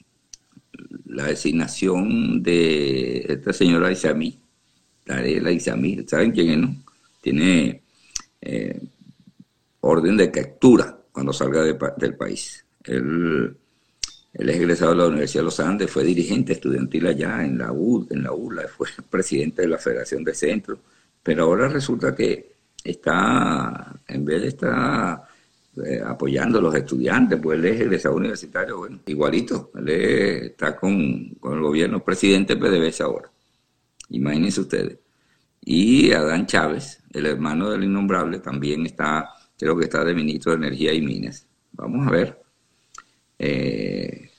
la 1.06 1.24
designación 1.26 2.42
de 2.42 3.26
esta 3.28 3.52
señora 3.52 3.90
Isamí, 3.90 4.38
Tarela 5.04 5.50
Isamí, 5.50 6.04
¿saben 6.06 6.30
quién 6.30 6.50
es? 6.50 6.58
No? 6.58 6.76
Tiene 7.20 7.82
eh, 8.40 8.80
orden 9.80 10.16
de 10.16 10.30
captura 10.30 10.98
cuando 11.10 11.32
salga 11.32 11.62
del 11.64 12.16
país. 12.16 12.64
Él, 12.84 13.56
él, 14.32 14.48
es 14.48 14.56
egresado 14.56 14.92
de 14.92 14.98
la 14.98 15.08
Universidad 15.08 15.40
de 15.40 15.44
los 15.44 15.60
Andes, 15.60 15.90
fue 15.90 16.04
dirigente 16.04 16.52
estudiantil 16.52 17.06
allá 17.06 17.44
en 17.44 17.58
la 17.58 17.72
U, 17.72 18.06
en 18.10 18.22
la 18.22 18.32
ULA, 18.32 18.68
fue 18.68 18.88
presidente 19.10 19.62
de 19.62 19.68
la 19.68 19.78
Federación 19.78 20.24
de 20.24 20.34
Centros, 20.34 20.78
pero 21.22 21.44
ahora 21.44 21.68
resulta 21.68 22.14
que 22.14 22.54
está, 22.82 24.00
en 24.06 24.24
vez 24.24 24.42
de 24.42 24.48
estar 24.48 25.22
eh, 25.84 26.00
apoyando 26.04 26.58
a 26.58 26.62
los 26.62 26.74
estudiantes, 26.74 27.38
pues 27.42 27.58
él 27.58 27.64
es 27.66 27.80
egresado 27.80 28.16
universitario, 28.16 28.78
bueno, 28.78 29.00
igualito, 29.06 29.70
él 29.76 29.88
está 29.88 30.76
con, 30.76 30.92
el 30.92 31.60
gobierno, 31.60 32.02
presidente 32.04 32.56
PDVSA 32.56 33.04
ahora, 33.04 33.30
imagínense 34.10 34.60
ustedes. 34.60 34.98
Y 35.62 36.10
Adán 36.12 36.46
Chávez, 36.46 37.02
el 37.12 37.26
hermano 37.26 37.70
del 37.70 37.84
innombrable, 37.84 38.38
también 38.38 38.86
está, 38.86 39.28
creo 39.58 39.76
que 39.76 39.84
está 39.84 40.02
de 40.04 40.14
ministro 40.14 40.52
de 40.52 40.58
Energía 40.58 40.92
y 40.94 41.02
Minas. 41.02 41.46
Vamos 41.72 42.06
a 42.06 42.10
ver 42.10 42.40
eh, 43.40 44.30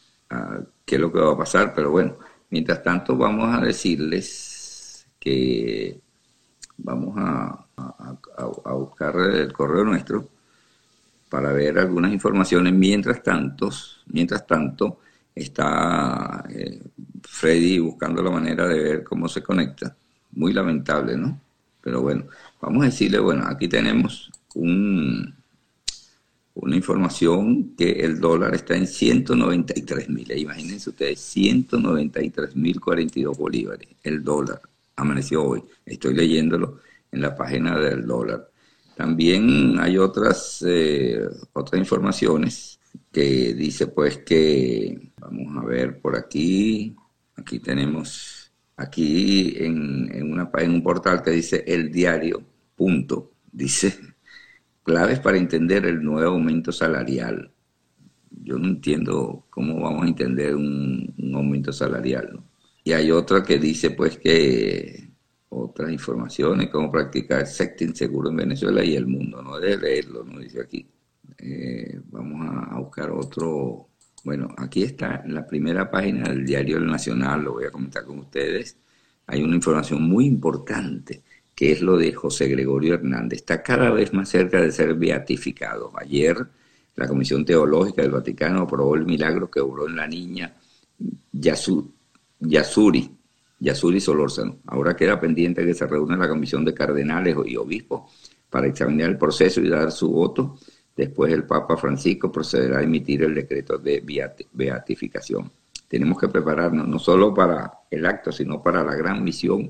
qué 0.86 0.96
es 0.96 1.02
lo 1.02 1.12
que 1.12 1.20
va 1.20 1.34
a 1.34 1.38
pasar, 1.38 1.74
pero 1.74 1.92
bueno, 1.92 2.18
mientras 2.50 2.82
tanto 2.84 3.18
vamos 3.18 3.54
a 3.54 3.62
decirles 3.62 5.08
que 5.20 6.00
vamos 6.78 7.16
a 7.18 7.66
a, 8.38 8.74
buscar 8.74 9.16
el 9.16 9.54
correo 9.54 9.84
nuestro 9.84 10.28
para 11.30 11.52
ver 11.54 11.80
algunas 11.80 12.12
informaciones. 12.12 12.74
Mientras 12.74 13.24
tanto, 13.24 13.70
mientras 14.08 14.46
tanto 14.46 15.00
está 15.34 16.44
eh, 16.50 16.82
Freddy 17.24 17.80
buscando 17.80 18.22
la 18.22 18.32
manera 18.32 18.68
de 18.68 18.80
ver 18.80 19.04
cómo 19.04 19.28
se 19.28 19.42
conecta. 19.42 19.96
Muy 20.34 20.54
lamentable, 20.54 21.18
¿no? 21.18 21.40
Pero 21.82 22.02
bueno, 22.02 22.26
vamos 22.62 22.84
a 22.84 22.86
decirle, 22.86 23.20
bueno, 23.20 23.46
aquí 23.48 23.68
tenemos 23.68 24.32
un, 24.56 25.36
una 26.54 26.76
información 26.76 27.76
que 27.76 27.92
el 27.92 28.20
dólar 28.20 28.54
está 28.56 28.76
en 28.76 28.88
193 28.88 30.10
mil. 30.10 30.32
Imagínense 30.32 30.90
ustedes, 30.90 31.20
193 31.20 32.56
mil 32.56 32.80
42 32.80 33.38
bolívares. 33.38 33.90
El 34.04 34.24
dólar 34.24 34.62
amaneció 34.96 35.44
hoy. 35.44 35.64
Estoy 35.86 36.14
leyéndolo 36.14 36.80
en 37.12 37.22
la 37.22 37.36
página 37.36 37.80
del 37.80 38.06
dólar. 38.06 38.50
También 38.96 39.80
hay 39.80 39.98
otras, 39.98 40.64
eh, 40.68 41.22
otras 41.54 41.80
informaciones 41.80 42.80
que 43.12 43.54
dice 43.54 43.88
pues 43.88 44.20
que, 44.20 45.12
vamos 45.18 45.58
a 45.58 45.66
ver 45.66 46.00
por 46.00 46.16
aquí, 46.16 46.96
aquí 47.36 47.60
tenemos, 47.60 48.52
aquí 48.78 49.56
en, 49.58 50.10
en, 50.14 50.32
una, 50.32 50.50
en 50.58 50.72
un 50.72 50.84
portal 50.84 51.22
que 51.24 51.32
dice 51.32 51.64
el 51.66 51.92
diario, 51.92 52.44
punto, 52.76 53.32
dice, 53.52 53.98
claves 54.84 55.20
para 55.20 55.38
entender 55.38 55.86
el 55.86 56.04
nuevo 56.04 56.32
aumento 56.32 56.72
salarial. 56.72 57.52
Yo 58.44 58.58
no 58.58 58.68
entiendo 58.68 59.46
cómo 59.50 59.80
vamos 59.82 60.04
a 60.04 60.08
entender 60.08 60.56
un, 60.56 61.14
aumento 61.36 61.72
salarial. 61.72 62.40
Y 62.84 62.94
hay 62.94 63.12
otra 63.12 63.44
que 63.44 63.60
dice 63.60 63.92
pues 63.92 64.18
que 64.18 65.10
otras 65.50 65.92
informaciones, 65.92 66.70
cómo 66.70 66.92
practicar 66.92 67.46
sexting 67.46 67.96
seguro 67.96 68.30
en 68.30 68.38
Venezuela 68.38 68.84
y 68.84 68.96
el 68.96 69.08
mundo. 69.08 69.42
No 69.42 69.60
debe 69.60 69.90
leerlo, 69.90 70.24
no 70.24 70.40
dice 70.40 70.62
aquí. 70.62 70.88
Eh, 71.38 72.00
vamos 72.10 72.48
a, 72.72 72.80
buscar 72.80 73.12
otro. 73.12 73.88
Bueno, 74.24 74.54
aquí 74.58 74.84
está 74.84 75.24
la 75.28 75.46
primera 75.46 75.90
página 75.90 76.30
del 76.30 76.46
diario 76.46 76.78
El 76.78 76.88
Nacional, 76.88 77.44
lo 77.44 77.54
voy 77.54 77.66
a 77.66 77.72
comentar 77.72 78.06
con 78.06 78.20
ustedes. 78.20 78.78
Hay 79.28 79.44
una 79.44 79.56
información 79.56 80.04
muy 80.04 80.26
importante, 80.26 81.24
que 81.62 81.74
es 81.74 81.82
lo 81.84 81.96
de 81.96 82.12
José 82.12 82.48
Gregorio 82.48 82.96
Hernández. 82.96 83.42
Está 83.42 83.62
cada 83.62 83.92
vez 83.92 84.12
más 84.16 84.30
cerca 84.30 84.60
de 84.60 84.72
ser 84.72 84.96
beatificado. 84.96 85.92
Ayer 85.96 86.36
la 86.96 87.08
Comisión 87.08 87.46
Teológica 87.46 88.02
del 88.02 88.10
Vaticano 88.10 88.62
aprobó 88.62 88.96
el 88.96 89.06
milagro 89.06 89.52
que 89.52 89.60
obró 89.60 89.88
en 89.88 89.96
la 89.96 90.08
niña 90.08 90.56
Yasuri, 91.32 93.12
Yasuri 93.60 94.02
Solórzano. 94.02 94.58
Ahora 94.66 94.96
queda 94.96 95.20
pendiente 95.20 95.64
que 95.64 95.76
se 95.76 95.86
reúna 95.86 96.18
la 96.18 96.28
comisión 96.28 96.66
de 96.66 96.74
cardenales 96.74 97.38
y 97.46 97.56
obispos 97.56 98.12
para 98.50 98.66
examinar 98.66 99.12
el 99.12 99.20
proceso 99.20 99.62
y 99.62 99.70
dar 99.70 99.92
su 99.92 100.10
voto. 100.10 100.58
Después 100.98 101.32
el 101.32 101.44
Papa 101.44 101.78
Francisco 101.78 102.32
procederá 102.32 102.80
a 102.80 102.84
emitir 102.84 103.22
el 103.22 103.36
decreto 103.36 103.78
de 103.78 104.04
beatificación. 104.52 105.52
Tenemos 105.88 106.18
que 106.18 106.28
prepararnos 106.28 106.88
no 106.88 106.98
solo 106.98 107.36
para 107.36 107.72
el 107.92 108.04
acto, 108.08 108.32
sino 108.32 108.64
para 108.64 108.84
la 108.84 108.96
gran 108.96 109.24
misión 109.24 109.70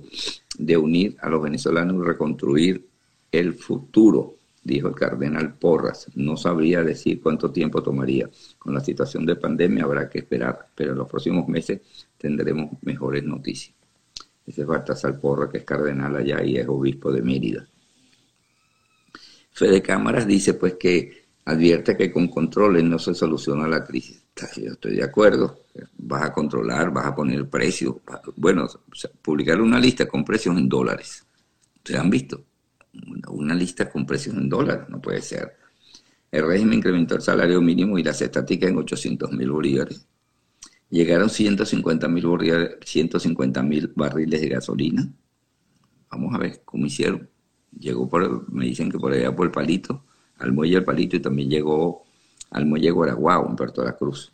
de 0.58 0.78
unir 0.78 1.18
a 1.22 1.30
los 1.30 1.42
venezolanos 1.42 1.96
y 1.96 2.08
reconstruir 2.08 2.88
el 3.32 3.54
futuro, 3.54 4.36
dijo 4.64 4.88
el 4.90 4.96
cardenal 4.96 5.54
Porras. 5.54 6.08
No 6.16 6.38
sabría 6.38 6.84
decir 6.84 7.22
cuánto 7.22 7.52
tiempo 7.52 7.82
tomaría. 7.82 8.30
Con 8.58 8.74
la 8.74 8.82
situación 8.82 9.26
de 9.26 9.36
pandemia 9.36 9.84
habrá 9.84 10.10
que 10.10 10.20
esperar, 10.20 10.68
pero 10.76 10.92
en 10.92 10.98
los 10.98 11.10
próximos 11.10 11.48
meses 11.48 11.82
tendremos 12.18 12.72
mejores 12.82 13.24
noticias. 13.24 13.76
Ese 14.46 14.62
es 14.62 14.68
Baltasar 14.68 15.20
Porra, 15.20 15.50
que 15.50 15.60
es 15.60 15.64
cardenal 15.64 16.16
allá 16.16 16.44
y 16.44 16.58
es 16.58 16.68
obispo 16.68 17.12
de 17.12 17.22
Mérida. 17.22 17.68
Fede 19.52 19.82
Cámaras 19.82 20.26
dice 20.26 20.54
pues 20.56 20.76
que 20.76 21.26
advierte 21.46 21.98
que 21.98 22.12
con 22.12 22.28
controles 22.28 22.84
no 22.84 23.00
se 23.00 23.14
soluciona 23.14 23.68
la 23.68 23.84
crisis. 23.84 24.21
Yo 24.36 24.72
estoy 24.72 24.96
de 24.96 25.04
acuerdo, 25.04 25.66
vas 25.98 26.24
a 26.24 26.34
controlar, 26.34 26.92
vas 26.92 27.06
a 27.06 27.16
poner 27.16 27.48
precios. 27.50 27.96
Bueno, 28.36 28.68
publicar 29.22 29.62
una 29.62 29.80
lista 29.80 30.08
con 30.08 30.26
precios 30.26 30.58
en 30.58 30.68
dólares. 30.68 31.26
¿Ustedes 31.76 32.00
han 32.00 32.10
visto? 32.10 32.44
Una 33.30 33.54
lista 33.54 33.90
con 33.90 34.06
precios 34.06 34.36
en 34.36 34.50
dólares, 34.50 34.90
no 34.90 35.02
puede 35.02 35.22
ser. 35.22 35.58
El 36.32 36.48
régimen 36.48 36.80
incrementó 36.80 37.16
el 37.16 37.22
salario 37.22 37.62
mínimo 37.62 37.98
y 38.00 38.04
las 38.04 38.22
estáticas 38.22 38.70
en 38.70 38.78
800 38.78 39.32
mil 39.34 39.52
bolívares. 39.52 40.08
Llegaron 40.90 41.30
150 41.30 42.08
mil 42.08 43.88
barriles 43.96 44.42
de 44.42 44.50
gasolina. 44.50 45.10
Vamos 46.10 46.34
a 46.34 46.38
ver 46.38 46.62
cómo 46.66 46.86
hicieron. 46.86 47.30
Llegó 47.78 48.10
por, 48.10 48.52
me 48.52 48.66
dicen 48.66 48.92
que 48.92 48.98
por 48.98 49.14
allá 49.14 49.34
por 49.36 49.46
el 49.46 49.52
palito, 49.52 50.06
al 50.38 50.52
muelle 50.52 50.76
del 50.76 50.84
palito 50.84 51.16
y 51.16 51.20
también 51.20 51.50
llegó 51.50 52.04
al 52.52 52.66
muelle 52.66 52.92
Guaraguao 52.92 53.50
en 53.50 53.56
Puerto 53.56 53.84
La 53.84 53.94
Cruz. 53.94 54.32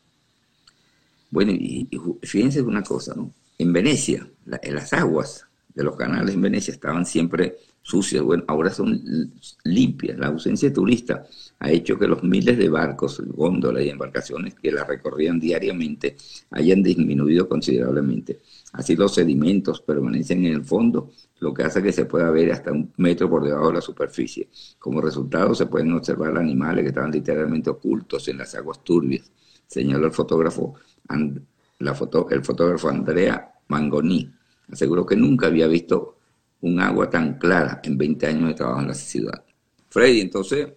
Bueno, 1.30 1.52
y, 1.52 1.88
fíjense 2.24 2.62
una 2.62 2.84
cosa, 2.84 3.14
¿no? 3.16 3.32
En 3.58 3.74
Venecia, 3.74 4.28
en 4.62 4.76
las 4.76 4.94
aguas 4.94 5.46
de 5.74 5.84
los 5.84 5.96
canales 5.96 6.36
en 6.36 6.42
Venecia 6.42 6.74
estaban 6.74 7.06
siempre 7.06 7.58
sucias, 7.82 8.22
bueno, 8.22 8.44
ahora 8.48 8.70
son 8.70 9.32
limpias. 9.64 10.18
La 10.18 10.28
ausencia 10.28 10.70
de 10.70 10.76
turistas 10.76 11.54
ha 11.60 11.72
hecho 11.72 11.98
que 11.98 12.08
los 12.08 12.24
miles 12.24 12.58
de 12.58 12.70
barcos, 12.70 13.22
góndolas 13.28 13.84
y 13.84 13.90
embarcaciones 13.90 14.56
que 14.56 14.72
la 14.72 14.84
recorrían 14.84 15.40
diariamente 15.40 16.18
hayan 16.52 16.84
disminuido 16.84 17.48
considerablemente. 17.48 18.40
Así 18.74 18.96
los 18.96 19.14
sedimentos 19.14 19.82
permanecen 19.82 20.46
en 20.46 20.54
el 20.54 20.64
fondo, 20.64 21.12
lo 21.40 21.54
que 21.54 21.64
hace 21.64 21.82
que 21.82 21.92
se 21.92 22.06
pueda 22.06 22.30
ver 22.32 22.52
hasta 22.52 22.72
un 22.72 22.92
metro 22.98 23.30
por 23.30 23.44
debajo 23.44 23.68
de 23.68 23.76
la 23.76 23.82
superficie. 23.82 24.50
Como 24.78 25.02
resultado 25.02 25.56
se 25.56 25.68
pueden 25.68 25.94
observar 25.94 26.38
animales 26.38 26.84
que 26.84 26.90
estaban 26.90 27.12
literalmente 27.12 27.70
ocultos 27.70 28.28
en 28.28 28.38
las 28.38 28.54
aguas 28.56 28.84
turbias, 28.84 29.32
señaló 29.66 30.08
el 30.08 30.12
fotógrafo, 30.12 30.76
el 31.10 32.44
fotógrafo 32.44 32.90
Andrea 32.90 33.54
Mangoni. 33.68 34.32
Aseguró 34.72 35.06
que 35.06 35.16
nunca 35.16 35.48
había 35.48 35.68
visto 35.68 36.18
un 36.62 36.80
agua 36.80 37.10
tan 37.10 37.38
clara 37.38 37.80
en 37.84 37.98
20 37.98 38.28
años 38.28 38.50
de 38.50 38.54
trabajo 38.56 38.82
en 38.82 38.88
la 38.88 38.94
ciudad. 38.94 39.44
Freddy, 39.90 40.22
entonces, 40.22 40.68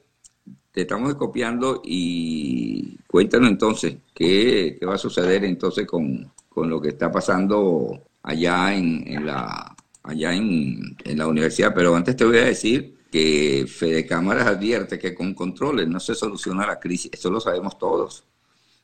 te 0.71 0.83
estamos 0.83 1.15
copiando 1.17 1.83
y 1.85 2.97
cuéntanos 3.09 3.51
entonces 3.51 3.97
qué, 4.15 4.79
va 4.87 4.95
a 4.95 4.99
suceder 4.99 5.45
entonces 5.45 5.87
con, 5.87 6.31
lo 6.69 6.81
que 6.81 6.91
está 6.91 7.11
pasando 7.11 8.03
allá 8.23 8.75
en, 8.75 9.25
la 9.25 9.75
allá 10.03 10.35
en, 10.35 10.97
la 11.05 11.27
universidad. 11.27 11.73
Pero 11.75 11.95
antes 11.95 12.17
te 12.17 12.25
voy 12.25 12.39
a 12.39 12.45
decir 12.45 12.99
que 13.11 13.67
Fede 13.69 14.07
Cámaras 14.07 14.47
advierte 14.47 14.99
que 14.99 15.15
con 15.15 15.35
controles 15.35 15.89
no 15.89 16.01
se 16.01 16.15
soluciona 16.15 16.67
la 16.67 16.79
crisis, 16.79 17.11
eso 17.13 17.31
lo 17.31 17.41
sabemos 17.41 17.79
todos. 17.79 18.25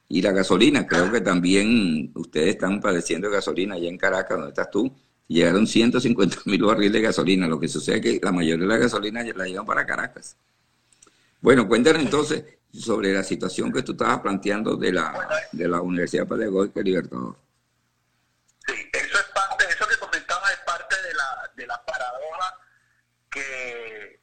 Y 0.08 0.22
la 0.22 0.32
gasolina, 0.32 0.86
creo 0.86 1.10
que 1.10 1.20
también 1.20 2.12
ustedes 2.14 2.50
están 2.50 2.80
padeciendo 2.80 3.28
gasolina 3.30 3.74
allá 3.74 3.88
en 3.88 3.98
Caracas, 3.98 4.36
donde 4.36 4.50
estás 4.50 4.70
tú, 4.70 4.92
llegaron 5.26 5.66
150 5.66 6.38
mil 6.46 6.62
barriles 6.62 6.92
de 6.92 7.00
gasolina. 7.00 7.48
Lo 7.48 7.58
que 7.58 7.68
sucede 7.68 7.96
es 7.96 8.02
que 8.02 8.20
la 8.22 8.32
mayoría 8.32 8.66
de 8.66 8.72
la 8.72 8.78
gasolina 8.78 9.24
la 9.24 9.46
llevan 9.46 9.66
para 9.66 9.84
Caracas. 9.84 10.36
Bueno, 11.40 11.66
cuéntanos 11.66 12.02
entonces 12.02 12.44
sobre 12.72 13.12
la 13.12 13.22
situación 13.22 13.72
que 13.72 13.82
tú 13.82 13.92
estabas 13.92 14.20
planteando 14.20 14.76
de 14.76 14.92
la, 14.92 15.28
de 15.52 15.68
la 15.68 15.80
Universidad 15.80 16.26
Pedagógica 16.26 16.82
Libertador. 16.82 17.36
Sí, 18.66 18.90
eso 18.92 19.18
es 19.18 19.24
parte, 19.26 19.66
eso 19.68 19.86
que 19.86 19.96
comentaba 19.98 20.50
es 20.50 20.58
parte 20.58 21.00
de 21.02 21.14
la, 21.14 21.50
de 21.54 21.66
la 21.66 21.84
paradoja 21.84 22.58
que, 23.30 24.20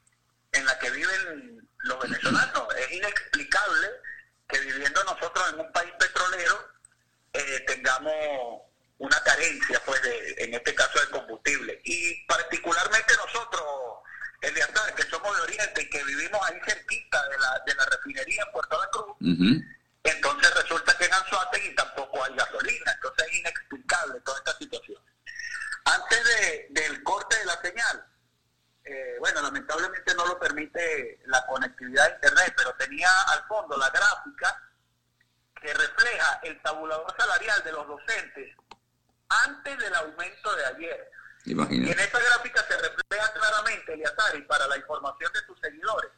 en 0.51 0.65
la 0.65 0.77
que 0.79 0.89
viven 0.91 1.69
los 1.77 1.99
venezolanos. 1.99 2.75
Es 2.75 2.91
inexplicable 2.91 3.87
que 4.47 4.59
viviendo 4.59 5.03
nosotros 5.03 5.49
en 5.53 5.59
un 5.61 5.71
país 5.71 5.91
petrolero 5.97 6.73
eh, 7.33 7.63
tengamos 7.67 8.61
una 8.97 9.19
carencia, 9.23 9.81
pues, 9.85 10.01
de, 10.01 10.35
en 10.39 10.53
este 10.53 10.75
caso 10.75 10.99
de 10.99 11.09
combustible. 11.09 11.81
Y 11.83 12.25
particularmente 12.25 13.13
nosotros, 13.17 13.63
Eliazar, 14.41 14.93
que 14.95 15.03
somos 15.03 15.35
de 15.35 15.43
Oriente 15.43 15.81
y 15.81 15.89
que 15.89 16.03
vivimos 16.03 16.39
ahí 16.45 16.59
cerquita 16.65 17.29
de 17.29 17.37
la, 17.37 17.61
de 17.65 17.75
la 17.75 17.85
refinería 17.85 18.43
en 18.43 18.51
Puerto 18.51 18.79
La 18.79 18.87
Cruz, 18.89 19.17
entonces 20.03 20.53
resulta 20.55 20.97
que 20.97 21.05
en 21.05 21.71
y 21.71 21.75
tampoco 21.75 22.23
hay 22.23 22.35
gasolina. 22.35 22.91
Entonces 22.91 23.25
es 23.27 23.39
inexplicable 23.39 24.19
toda 24.21 24.37
esta 24.37 24.57
situación. 24.57 25.01
Antes 25.85 26.23
de, 26.23 26.67
del 26.71 27.03
corte 27.03 27.37
de 27.37 27.45
la 27.45 27.61
señal, 27.61 28.05
eh, 28.85 29.15
bueno, 29.19 29.41
lamentablemente 29.41 30.13
no 30.15 30.25
lo 30.25 30.39
permite 30.39 31.21
la 31.25 31.45
conectividad 31.45 32.05
a 32.05 32.15
Internet, 32.15 32.53
pero 32.57 32.73
tenía 32.75 33.09
al 33.27 33.43
fondo 33.47 33.77
la 33.77 33.89
gráfica 33.89 34.61
que 35.61 35.73
refleja 35.73 36.39
el 36.43 36.61
tabulador 36.61 37.15
salarial 37.53 37.63
de 37.63 37.71
los 37.71 37.87
docentes 37.87 38.55
antes 39.29 39.77
del 39.77 39.95
aumento 39.95 40.53
de 40.55 40.65
ayer. 40.65 41.09
Y 41.45 41.51
en 41.51 41.99
esta 41.99 42.19
gráfica 42.19 42.65
se 42.67 42.77
refleja 42.77 43.31
claramente, 43.33 43.93
Eliazar, 43.93 44.35
y 44.35 44.41
para 44.43 44.67
la 44.67 44.77
información 44.77 45.33
de 45.33 45.41
tus 45.41 45.59
seguidores, 45.59 46.11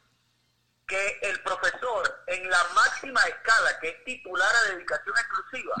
que 0.86 1.18
el 1.22 1.42
profesor 1.42 2.22
en 2.28 2.48
la 2.48 2.62
máxima 2.74 3.20
escala, 3.22 3.76
que 3.80 3.88
es 3.88 4.04
titular 4.04 4.54
a 4.54 4.62
dedicación 4.72 5.16
exclusiva, 5.16 5.74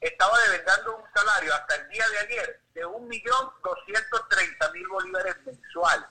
estaba 0.00 0.38
devengando 0.40 0.98
un 0.98 1.04
salario 1.14 1.54
hasta 1.54 1.76
el 1.76 1.88
día 1.88 2.06
de 2.10 2.18
ayer 2.18 2.60
de 2.74 2.84
1.230.000 2.84 4.88
bolívares 4.90 5.36
mensuales. 5.46 6.06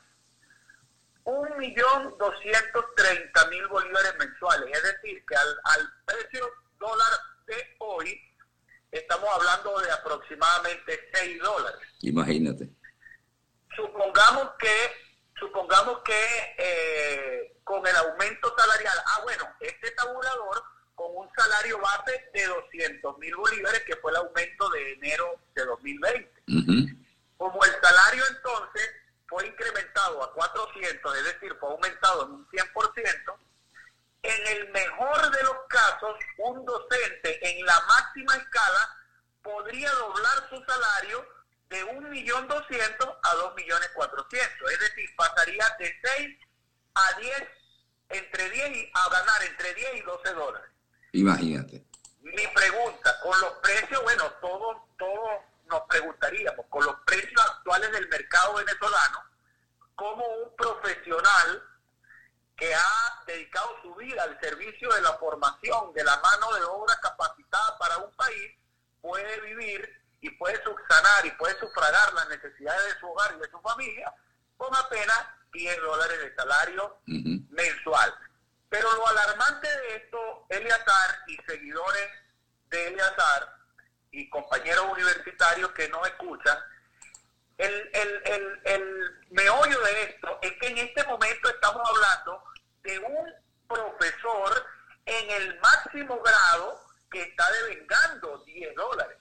1.230.000 1.24 3.70
bolívares 3.70 4.16
mensuales. 4.18 4.76
Es 4.76 4.84
decir, 4.84 5.24
que 5.28 5.36
al, 5.36 5.62
al 5.66 5.94
precio 6.06 6.52
dólar 6.80 7.12
de 7.46 7.76
hoy, 7.78 8.20
estamos 8.92 9.30
hablando 9.34 9.80
de 9.80 9.92
aproximadamente 9.92 11.10
6 11.14 11.42
dólares. 11.42 11.82
Imagínate. 12.02 12.70
Supongamos 13.76 14.52
que, 14.60 14.92
supongamos 15.40 16.00
que 16.04 16.56
eh, 16.58 17.58
con 17.64 17.86
el 17.88 17.96
aumento 17.96 18.54
salarial, 18.58 18.98
ah 19.06 19.20
bueno, 19.24 19.48
este 19.62 19.92
tabulador 19.92 20.64
con 20.96 21.16
un 21.16 21.30
salario 21.62 21.80
base 21.80 22.30
de 22.34 22.46
200 22.46 23.18
mil 23.20 23.36
bolívares, 23.36 23.82
que 23.82 23.96
fue 23.98 24.12
el 24.12 24.18
aumento 24.18 24.70
de 24.70 24.94
enero 24.94 25.40
de 25.54 25.66
2020. 25.66 26.44
Como 27.38 27.64
el 27.64 27.72
salario 27.82 28.24
entonces 28.30 28.90
fue 29.28 29.48
incrementado 29.48 30.24
a 30.24 30.34
400, 30.34 31.18
es 31.18 31.24
decir, 31.24 31.56
fue 31.60 31.70
aumentado 31.70 32.26
en 32.26 32.32
un 32.32 32.48
100%, 32.50 33.38
en 34.24 34.48
el 34.48 34.70
mejor 34.72 35.32
de 35.32 35.44
los 35.44 35.56
casos, 35.68 36.16
un 36.38 36.66
docente 36.66 37.50
en 37.50 37.66
la 37.66 37.80
máxima 37.88 38.36
escala 38.36 38.98
podría 39.42 39.92
doblar 39.94 40.50
su 40.50 40.64
salario 40.64 41.28
de 41.70 41.84
1.200.000 41.86 43.20
a 43.24 43.36
2.400.000. 43.36 44.72
Es 44.72 44.80
decir, 44.80 45.10
pasaría 45.16 45.66
de 45.80 46.00
6 46.18 46.38
a 46.94 47.20
10, 47.20 47.48
entre 48.10 48.50
10 48.50 48.78
y, 48.78 48.92
a 48.94 49.10
ganar 49.10 49.44
entre 49.44 49.74
10 49.74 49.96
y 49.96 50.02
12 50.02 50.34
dólares. 50.34 50.71
Imagínate. 51.14 51.86
Mi 52.22 52.48
pregunta, 52.48 53.20
con 53.22 53.40
los 53.42 53.54
precios, 53.62 54.02
bueno, 54.04 54.24
todos, 54.42 54.78
todos 54.98 55.42
nos 55.66 55.82
preguntaríamos, 55.82 56.66
con 56.70 56.86
los 56.86 56.96
precios 57.06 57.42
actuales 57.42 57.92
del 57.92 58.08
mercado 58.10 58.56
venezolano, 58.56 59.20
¿cómo 59.96 60.26
un 60.26 60.56
profesional 60.56 61.64
que 62.62 62.76
ha 62.76 63.24
dedicado 63.26 63.76
su 63.82 63.96
vida 63.96 64.22
al 64.22 64.40
servicio 64.40 64.88
de 64.94 65.02
la 65.02 65.14
formación 65.14 65.94
de 65.94 66.04
la 66.04 66.16
mano 66.18 66.54
de 66.54 66.64
obra 66.66 66.96
capacitada 67.02 67.76
para 67.80 67.98
un 67.98 68.12
país, 68.12 68.52
puede 69.02 69.42
vivir 69.42 69.90
y 70.22 70.30
puede 70.38 70.64
subsanar 70.64 71.26
y 71.26 71.32
puede 71.32 71.60
sufragar 71.60 72.14
las 72.14 72.30
necesidades 72.30 72.94
de 72.94 73.00
su 73.00 73.08
hogar 73.08 73.34
y 73.36 73.40
de 73.40 73.50
su 73.50 73.60
familia 73.62 74.14
con 74.58 74.76
apenas 74.76 75.26
10 75.52 75.82
dólares 75.82 76.20
de 76.20 76.36
salario 76.36 76.98
mensual. 77.08 78.14
Pero 78.70 78.94
lo 78.94 79.08
alarmante 79.08 79.68
de 79.68 79.96
esto, 79.96 80.20
Eliazar 80.52 81.24
y 81.28 81.38
seguidores 81.48 82.10
de 82.70 82.88
Eliazar 82.88 83.56
y 84.12 84.30
compañeros 84.30 84.86
universitarios 84.92 85.72
que 85.72 85.88
no 85.90 86.06
escuchan, 86.06 86.58
el, 87.58 87.90
el, 87.94 88.22
el, 88.26 88.62
el 88.66 89.20
meollo 89.30 89.80
de 89.82 90.04
esto 90.04 90.40
es 90.42 90.52
que 90.60 90.68
en 90.68 90.78
este 90.80 91.04
momento 91.06 91.50
estamos 91.50 91.88
hablando 91.88 92.44
de 92.84 93.00
un 93.00 93.34
profesor 93.68 94.66
en 95.06 95.30
el 95.30 95.60
máximo 95.60 96.20
grado 96.22 96.82
que 97.12 97.22
está 97.22 97.50
devengando 97.52 98.40
10 98.46 98.76
dólares. 98.76 99.18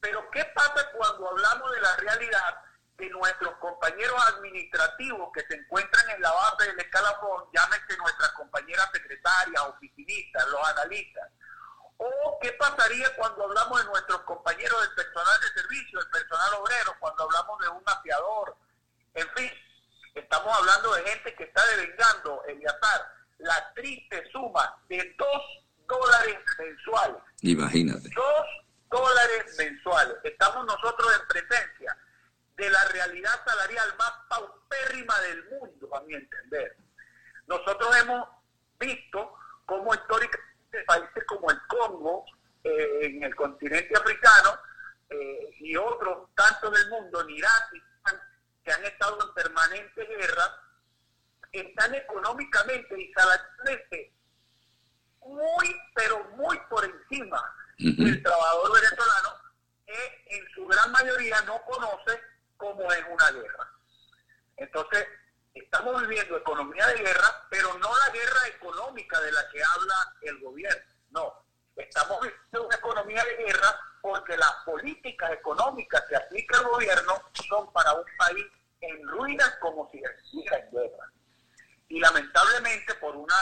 Pero 0.00 0.30
¿qué 0.30 0.44
pasa 0.54 0.90
cuando 0.92 1.30
hablamos 1.30 1.72
de 1.72 1.80
la 1.80 1.96
realidad 1.96 2.62
de 2.98 3.08
nuestros 3.10 3.54
compañeros 3.58 4.16
administrativos 4.34 5.30
que 5.32 5.42
se 5.46 5.54
encuentran 5.54 6.10
en 6.10 6.20
la 6.20 6.32
base 6.32 6.66
del 6.66 6.80
escalafón, 6.80 7.44
llámese 7.54 7.96
nuestras 7.96 8.32
compañeras 8.32 8.88
secretarias, 8.92 9.62
oficinistas, 9.62 10.48
los 10.48 10.68
analistas? 10.68 11.30
¿O 11.96 12.38
qué 12.42 12.52
pasaría 12.52 13.14
cuando 13.16 13.44
hablamos 13.44 13.80
de 13.80 13.86
nuestros 13.86 14.20
compañeros 14.22 14.80
del 14.82 14.94
personal 14.94 15.40
de 15.40 15.60
servicio, 15.60 16.00
el 16.00 16.10
personal 16.10 16.54
obrero, 16.54 16.96
cuando 16.98 17.22
hablamos 17.24 17.58
de 17.60 17.68
un 17.68 17.82
afiador? 17.86 18.56
En 19.14 19.28
fin, 19.36 19.50
estamos 20.14 20.58
hablando 20.58 20.92
de 20.94 21.02
gente 21.04 21.34
que 21.36 21.44
está 21.44 21.64
devengando, 21.66 22.42
el 22.46 22.56
Eliazar, 22.56 23.12
la 23.38 23.72
triste 23.74 24.28
suma 24.32 24.76
de 24.88 25.14
dos 25.16 25.42
dólares 25.86 26.38
mensuales. 26.58 27.22
Imagínate. 27.42 28.10
Dos 28.14 28.46
dólares 28.90 29.56
mensuales. 29.56 30.16
Estamos 30.24 30.66
nosotros 30.66 31.12
en 31.20 31.28
presencia 31.28 31.96
de 32.58 32.68
la 32.68 32.84
realidad 32.86 33.40
salarial 33.46 33.94
más 33.96 34.12
paupérrima 34.28 35.18
del 35.20 35.44
mundo, 35.50 35.96
a 35.96 36.00
mi 36.02 36.14
entender. 36.14 36.76
Nosotros 37.46 37.96
hemos 38.02 38.28
visto 38.80 39.32
cómo 39.64 39.94
históricamente 39.94 40.84
países 40.86 41.24
como 41.24 41.50
el 41.50 41.58
Congo, 41.68 42.24
eh, 42.64 42.98
en 43.02 43.22
el 43.22 43.34
continente 43.36 43.96
africano, 43.96 44.58
eh, 45.08 45.50
y 45.60 45.76
otros 45.76 46.28
tantos 46.34 46.72
del 46.72 46.90
mundo, 46.90 47.20
en 47.20 47.30
Irak, 47.30 47.70
que 48.64 48.72
han 48.72 48.84
estado 48.84 49.18
en 49.24 49.34
permanente 49.34 50.04
guerra, 50.04 50.60
están 51.52 51.94
económicamente 51.94 53.00
y 53.00 53.12
salarialmente 53.12 54.12
muy, 55.20 55.76
pero 55.94 56.24
muy 56.36 56.58
por 56.68 56.84
encima 56.84 57.40
del 57.78 58.22
trabajador 58.22 58.72
venezolano, 58.74 59.30
que 59.86 60.36
en 60.36 60.48
su 60.54 60.66
gran 60.66 60.90
mayoría 60.90 61.40
no 61.42 61.62
conoce 61.64 62.20
cómo 62.58 62.92
es 62.92 63.04
una 63.10 63.30
guerra. 63.30 63.72
Entonces, 64.58 65.06
estamos 65.54 66.00
viviendo 66.02 66.36
economía 66.36 66.86
de 66.88 66.98
guerra, 66.98 67.46
pero 67.48 67.72
no 67.78 67.88
la 67.98 68.12
guerra 68.12 68.46
económica 68.48 69.20
de 69.20 69.32
la 69.32 69.48
que 69.48 69.62
habla 69.62 70.14
el 70.22 70.38
gobierno, 70.40 70.92
no. 71.10 71.44
Estamos 71.76 72.20
viviendo 72.20 72.66
una 72.66 72.76
economía 72.76 73.24
de 73.24 73.36
guerra 73.44 73.80
porque 74.02 74.36
las 74.36 74.52
políticas 74.64 75.30
económicas 75.32 76.02
que 76.08 76.16
aplica 76.16 76.58
el 76.58 76.64
gobierno 76.64 77.22
son 77.48 77.72
para 77.72 77.92
un 77.94 78.04
país 78.18 78.46
en 78.80 79.08
ruinas 79.08 79.56
como 79.60 79.88
si 79.90 79.98
estuviera 79.98 80.58
en 80.58 80.70
guerra. 80.70 81.12
Y 81.88 82.00
lamentablemente 82.00 82.94
por 82.96 83.16
una 83.16 83.34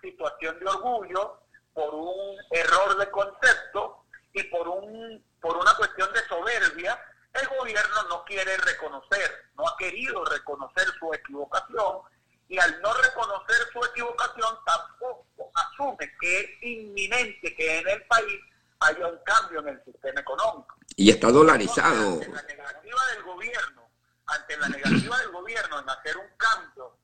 situación 0.00 0.58
de 0.58 0.66
orgullo, 0.66 1.40
por 1.74 1.94
un 1.94 2.36
error 2.50 2.96
de 2.96 3.10
concepto 3.10 4.06
y 4.32 4.42
por, 4.44 4.68
un, 4.68 5.24
por 5.40 5.56
una 5.56 5.74
cuestión 5.74 6.10
de 6.12 6.20
soberbia, 6.26 6.98
el 7.40 7.48
gobierno 7.58 8.02
no 8.08 8.24
quiere 8.24 8.56
reconocer, 8.58 9.50
no 9.56 9.68
ha 9.68 9.76
querido 9.76 10.24
reconocer 10.24 10.86
su 10.98 11.12
equivocación 11.14 12.02
y 12.48 12.58
al 12.58 12.80
no 12.80 12.92
reconocer 12.94 13.56
su 13.72 13.84
equivocación 13.84 14.56
tampoco 14.64 15.50
asume 15.54 16.12
que 16.20 16.40
es 16.40 16.62
inminente 16.62 17.54
que 17.54 17.78
en 17.78 17.88
el 17.88 18.02
país 18.06 18.40
haya 18.80 19.06
un 19.06 19.18
cambio 19.24 19.60
en 19.60 19.68
el 19.68 19.84
sistema 19.84 20.20
económico. 20.20 20.76
Y 20.96 21.10
está 21.10 21.30
dolarizado. 21.30 22.14
ante 22.14 22.28
la 22.28 22.42
negativa 22.42 23.00
del 23.14 23.22
gobierno, 23.22 23.90
ante 24.26 24.56
la 24.58 24.68
negativa 24.68 25.18
del 25.18 25.30
gobierno 25.30 25.80
en 25.80 25.90
hacer 25.90 26.16
un 26.16 26.28
cambio 26.36 26.98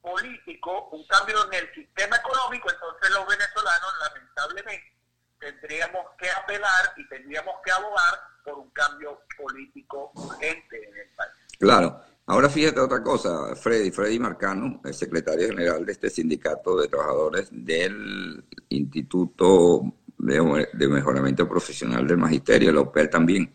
político, 0.00 0.88
un 0.90 1.06
cambio 1.06 1.44
en 1.46 1.54
el 1.54 1.74
sistema 1.74 2.16
económico, 2.16 2.70
entonces 2.70 3.10
los 3.10 3.26
venezolanos 3.26 3.94
lamentablemente 4.00 4.92
tendríamos 5.38 6.06
que 6.18 6.30
apelar 6.30 6.92
y 6.96 7.08
tendríamos 7.08 7.54
que 7.64 7.72
abogar 7.72 8.31
por 8.44 8.58
un 8.58 8.70
cambio 8.70 9.20
político 9.36 10.12
urgente 10.14 10.76
en 10.76 10.96
el 10.96 11.14
país. 11.16 11.32
Claro. 11.58 12.00
Ahora 12.26 12.48
fíjate 12.48 12.78
otra 12.78 13.02
cosa, 13.02 13.54
Freddy, 13.56 13.90
Freddy 13.90 14.18
Marcano, 14.20 14.80
el 14.84 14.94
secretario 14.94 15.48
general 15.48 15.84
de 15.84 15.92
este 15.92 16.08
sindicato 16.08 16.80
de 16.80 16.86
trabajadores 16.86 17.48
del 17.50 18.44
Instituto 18.68 19.82
de, 20.18 20.88
Mejoramiento 20.88 21.48
Profesional 21.48 22.06
del 22.06 22.18
Magisterio, 22.18 22.70
el 22.70 22.78
OPER 22.78 23.10
también. 23.10 23.52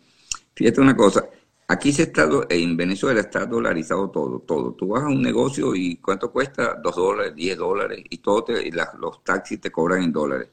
Fíjate 0.54 0.82
una 0.82 0.94
cosa, 0.94 1.28
aquí 1.66 1.92
se 1.92 2.04
está, 2.04 2.28
en 2.50 2.76
Venezuela 2.76 3.20
está 3.20 3.46
dolarizado 3.46 4.10
todo, 4.10 4.40
todo. 4.40 4.74
Tú 4.74 4.88
vas 4.88 5.04
a 5.04 5.08
un 5.08 5.22
negocio 5.22 5.74
y 5.74 5.96
¿cuánto 5.96 6.30
cuesta? 6.30 6.74
Dos 6.74 6.96
dólares, 6.96 7.34
diez 7.34 7.56
dólares, 7.56 8.04
y 8.10 8.18
todo 8.18 8.60
y 8.60 8.70
los 8.70 9.24
taxis 9.24 9.60
te 9.60 9.72
cobran 9.72 10.02
en 10.02 10.12
dólares. 10.12 10.48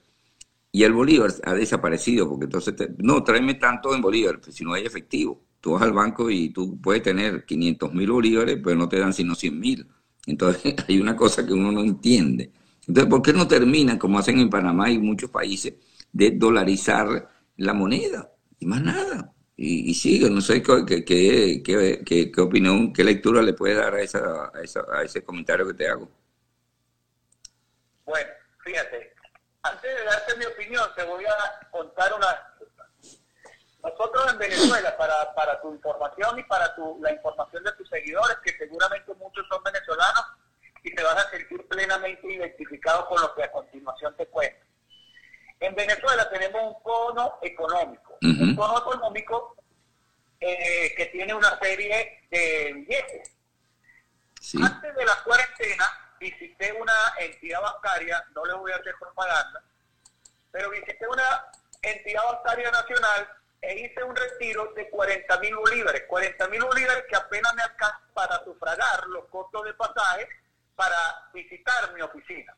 Y 0.76 0.84
el 0.84 0.92
bolívar 0.92 1.32
ha 1.46 1.54
desaparecido, 1.54 2.28
porque 2.28 2.44
entonces, 2.44 2.76
no, 2.98 3.24
tráeme 3.24 3.54
tanto 3.54 3.96
en 3.96 4.02
bolívar, 4.02 4.42
pues, 4.42 4.58
si 4.58 4.66
no 4.66 4.74
hay 4.74 4.86
efectivo. 4.86 5.42
Tú 5.62 5.72
vas 5.72 5.84
al 5.84 5.94
banco 5.94 6.30
y 6.30 6.50
tú 6.50 6.82
puedes 6.82 7.02
tener 7.02 7.46
500 7.46 7.94
mil 7.94 8.12
bolívares, 8.12 8.60
pero 8.62 8.76
no 8.76 8.90
te 8.90 9.00
dan 9.00 9.14
sino 9.14 9.36
100 9.36 9.58
mil. 9.58 9.88
Entonces 10.28 10.76
hay 10.90 11.00
una 11.00 11.16
cosa 11.16 11.48
que 11.48 11.54
uno 11.54 11.72
no 11.72 11.80
entiende. 11.80 12.52
Entonces, 12.86 13.10
¿por 13.10 13.22
qué 13.22 13.32
no 13.32 13.48
terminan, 13.48 13.98
como 13.98 14.20
hacen 14.20 14.38
en 14.38 14.50
Panamá 14.50 14.92
y 14.92 15.00
muchos 15.00 15.30
países, 15.30 15.76
de 16.12 16.32
dolarizar 16.32 17.30
la 17.56 17.74
moneda? 17.74 18.34
Y 18.60 18.66
más 18.66 18.84
nada. 18.84 19.34
Y, 19.56 19.94
sigue, 19.94 20.30
no 20.30 20.42
sé 20.42 20.62
qué, 20.62 21.06
qué, 21.06 21.62
qué, 21.64 22.32
qué, 22.34 22.42
opinión, 22.42 22.92
qué 22.92 23.06
lectura 23.06 23.42
le 23.42 23.54
puede 23.54 23.76
dar 23.76 23.94
a, 23.94 24.02
esa, 24.02 24.20
a, 24.20 24.52
a 24.98 25.04
ese 25.04 25.24
comentario 25.24 25.66
que 25.68 25.74
te 25.74 25.88
hago. 25.88 26.12
Bueno, 28.06 28.28
darte 30.06 30.36
mi 30.38 30.46
opinión, 30.46 30.90
te 30.96 31.04
voy 31.04 31.26
a 31.26 31.70
contar 31.72 32.14
una 32.14 32.56
nosotros 33.86 34.32
en 34.32 34.40
Venezuela, 34.40 34.98
para, 34.98 35.34
para 35.36 35.62
tu 35.62 35.72
información 35.72 36.40
y 36.40 36.44
para 36.44 36.74
tu, 36.74 36.98
la 37.02 37.12
información 37.12 37.64
de 37.64 37.72
tus 37.74 37.88
seguidores, 37.88 38.38
que 38.44 38.58
seguramente 38.58 39.14
muchos 39.14 39.46
son 39.48 39.62
venezolanos 39.64 40.26
y 40.84 40.94
te 40.94 41.04
van 41.04 41.18
a 41.18 41.30
sentir 41.30 41.68
plenamente 41.68 42.28
identificados 42.28 43.06
con 43.06 43.22
lo 43.22 43.34
que 43.36 43.44
a 43.44 43.52
continuación 43.52 44.16
te 44.16 44.26
cuento. 44.28 44.66
En 45.60 45.76
Venezuela 45.76 46.28
tenemos 46.30 46.62
un 46.64 46.84
cono 46.84 47.38
económico, 47.42 48.18
un 48.22 48.56
cono 48.56 48.80
económico 48.80 49.56
eh, 50.40 50.94
que 50.98 51.06
tiene 51.08 51.34
una 51.34 51.58
serie 51.60 52.28
de 52.30 52.74
billetes. 52.74 53.32
Antes 54.62 54.96
de 54.96 55.06
la 55.06 55.24
cuarentena 55.24 55.86
visité 56.20 56.74
una 56.74 56.94
entidad 57.20 57.62
bancaria, 57.62 58.24
no 58.34 58.46
les 58.46 58.56
voy 58.56 58.72
a 58.72 58.78
hacer 58.78 58.96
propaganda, 59.00 59.64
pero 60.56 60.70
visité 60.70 61.06
una 61.06 61.46
entidad 61.82 62.24
bancaria 62.24 62.72
nacional 62.72 63.30
e 63.62 63.78
hice 63.78 64.02
un 64.02 64.16
retiro 64.16 64.72
de 64.74 64.90
40 64.90 65.40
mil 65.40 65.54
bolívares, 65.54 66.04
40 66.08 66.48
mil 66.48 66.64
bolívares 66.64 67.04
que 67.10 67.16
apenas 67.18 67.54
me 67.56 67.62
alcanzan 67.62 68.00
para 68.14 68.42
sufragar 68.46 69.06
los 69.08 69.26
costos 69.26 69.66
de 69.66 69.74
pasaje 69.74 70.30
para 70.78 70.96
visitar 71.34 71.94
mi 71.94 72.02
oficina. 72.02 72.56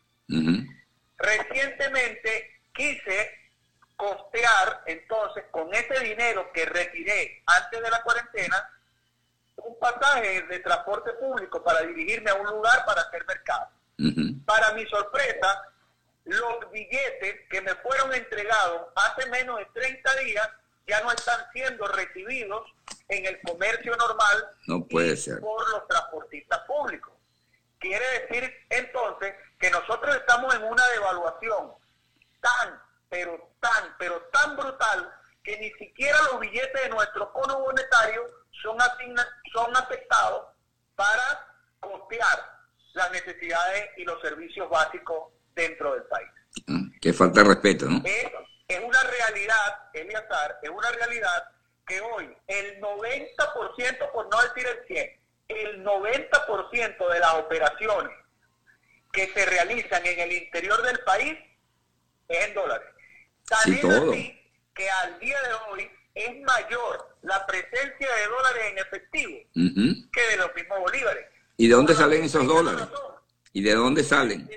Recientemente 1.17 2.61
quise 2.71 3.31
costear 3.95 4.83
entonces 4.85 5.45
con 5.49 5.73
ese 5.73 5.99
dinero 6.01 6.51
que 6.53 6.65
retiré 6.65 7.41
antes 7.47 7.81
de 7.81 7.89
la 7.89 8.03
cuarentena 8.03 8.69
un 9.55 9.79
pasaje 9.79 10.43
de 10.43 10.59
transporte 10.59 11.13
público 11.13 11.63
para 11.63 11.81
dirigirme 11.81 12.29
a 12.29 12.35
un 12.35 12.45
lugar 12.45 12.85
para 12.85 13.01
hacer 13.01 13.25
mercado. 13.25 13.69
Para 14.45 14.73
mi 14.73 14.85
sorpresa, 14.85 15.63
los 16.27 16.71
billetes 16.71 17.47
que 17.49 17.61
me 17.61 17.73
fueron 17.75 18.13
entregados 18.13 18.87
hace 18.95 19.29
menos 19.29 19.57
de 19.59 19.65
30 19.73 20.15
días 20.17 20.49
ya 20.85 21.01
no 21.01 21.11
están 21.11 21.39
siendo 21.53 21.87
recibidos 21.87 22.63
en 23.09 23.25
el 23.25 23.39
comercio 23.41 23.95
normal 23.95 24.49
no 24.67 24.85
puede 24.85 25.15
ser. 25.17 25.39
por 25.39 25.69
los 25.69 25.87
transportistas 25.87 26.59
públicos. 26.61 27.13
Quiere 27.79 28.05
decir 28.21 28.53
entonces 28.69 29.35
que 29.59 29.69
nosotros 29.69 30.15
estamos 30.15 30.53
en 30.55 30.63
una 30.63 30.85
devaluación 30.87 31.71
tan, 32.41 32.81
pero 33.09 33.51
tan, 33.59 33.95
pero 33.97 34.21
tan 34.33 34.55
brutal 34.55 35.13
que 35.43 35.57
ni 35.59 35.71
siquiera 35.73 36.17
los 36.31 36.39
billetes 36.39 36.81
de 36.81 36.89
nuestro 36.89 37.31
cono 37.31 37.59
monetario 37.59 38.23
son, 38.61 38.77
son 39.53 39.77
afectados 39.77 40.47
para 40.95 41.47
costear 41.79 42.57
las 42.93 43.11
necesidades 43.11 43.91
y 43.97 44.03
los 44.03 44.19
servicios 44.21 44.69
básicos 44.69 45.31
dentro 45.57 45.93
del 45.93 46.03
país. 46.03 46.29
Que 47.01 47.11
falta 47.11 47.41
de 47.41 47.49
respeto, 47.49 47.85
¿no? 47.87 48.01
es 48.67 48.79
una 48.83 49.01
realidad, 49.03 49.89
Eliazar, 49.93 50.59
es 50.61 50.69
una 50.69 50.91
realidad 50.91 51.43
que 51.85 52.01
hoy 52.01 52.29
el 52.47 52.81
90%, 52.81 54.11
por 54.11 54.29
no 54.29 54.41
decir 54.41 54.67
el 54.67 54.87
100, 54.87 55.19
el 55.47 55.85
90% 55.85 57.13
de 57.13 57.19
las 57.19 57.33
operaciones 57.35 58.11
que 59.13 59.27
se 59.33 59.45
realizan 59.45 60.05
en 60.05 60.19
el 60.19 60.33
interior 60.33 60.81
del 60.83 60.99
país 60.99 61.37
es 62.27 62.47
en 62.47 62.53
dólares. 62.53 62.87
También 63.47 63.91
así 63.91 64.51
que 64.75 64.89
al 64.89 65.19
día 65.19 65.37
de 65.43 65.53
hoy 65.71 65.89
es 66.13 66.41
mayor 66.41 67.17
la 67.21 67.45
presencia 67.45 68.15
de 68.15 68.27
dólares 68.27 68.63
en 68.71 68.77
efectivo 68.79 69.37
que 70.11 70.21
de 70.31 70.37
los 70.37 70.53
mismos 70.55 70.79
bolívares. 70.79 71.25
¿Y 71.55 71.69
de 71.69 71.73
dónde 71.73 71.95
salen 71.95 72.23
esos 72.25 72.45
dólares? 72.45 72.85
¿Y 73.53 73.63
de 73.63 73.73
dónde 73.73 74.03
salen? 74.03 74.49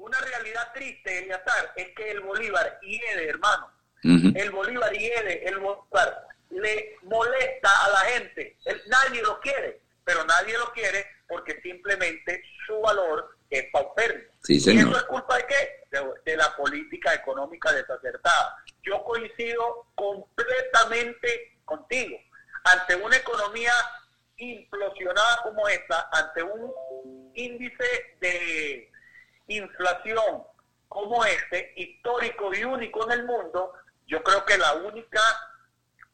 Una 0.00 0.18
realidad 0.18 0.72
triste, 0.72 1.18
Eliazar, 1.18 1.72
es 1.76 1.88
que 1.94 2.10
el 2.10 2.20
Bolívar 2.20 2.78
hiede, 2.82 3.28
hermano. 3.28 3.70
El 4.02 4.50
Bolívar 4.50 4.92
hiede, 4.92 5.46
el 5.46 5.58
Bolívar 5.58 6.26
le 6.48 6.96
molesta 7.02 7.84
a 7.84 7.90
la 7.90 7.98
gente. 8.12 8.56
nadie 8.86 9.22
lo 9.22 9.38
quiere, 9.40 9.80
pero 10.04 10.24
nadie 10.24 10.56
lo 10.56 10.72
quiere 10.72 11.06
porque 11.28 11.60
simplemente 11.60 12.42
su 12.66 12.80
valor 12.80 13.36
es 13.50 13.64
paupérrimo. 13.70 14.30
¿Y 14.48 14.56
eso 14.56 14.96
es 14.96 15.02
culpa 15.04 15.36
de 15.36 15.46
qué? 15.46 16.00
De, 16.24 16.36
la 16.36 16.56
política 16.56 17.12
económica 17.14 17.72
desacertada. 17.72 18.56
Yo 18.82 19.04
coincido 19.04 19.86
completamente 19.94 21.58
contigo. 21.64 22.16
Ante 22.64 22.96
una 22.96 23.16
economía 23.16 23.72
implosionada 24.38 25.42
como 25.42 25.68
esta, 25.68 26.08
ante 26.12 26.42
un 26.42 27.32
índice 27.34 28.16
de 28.20 28.90
inflación 29.50 30.44
como 30.88 31.24
este, 31.24 31.72
histórico 31.76 32.52
y 32.54 32.64
único 32.64 33.04
en 33.06 33.20
el 33.20 33.24
mundo, 33.24 33.72
yo 34.06 34.22
creo 34.22 34.44
que 34.44 34.58
la 34.58 34.74
única 34.74 35.20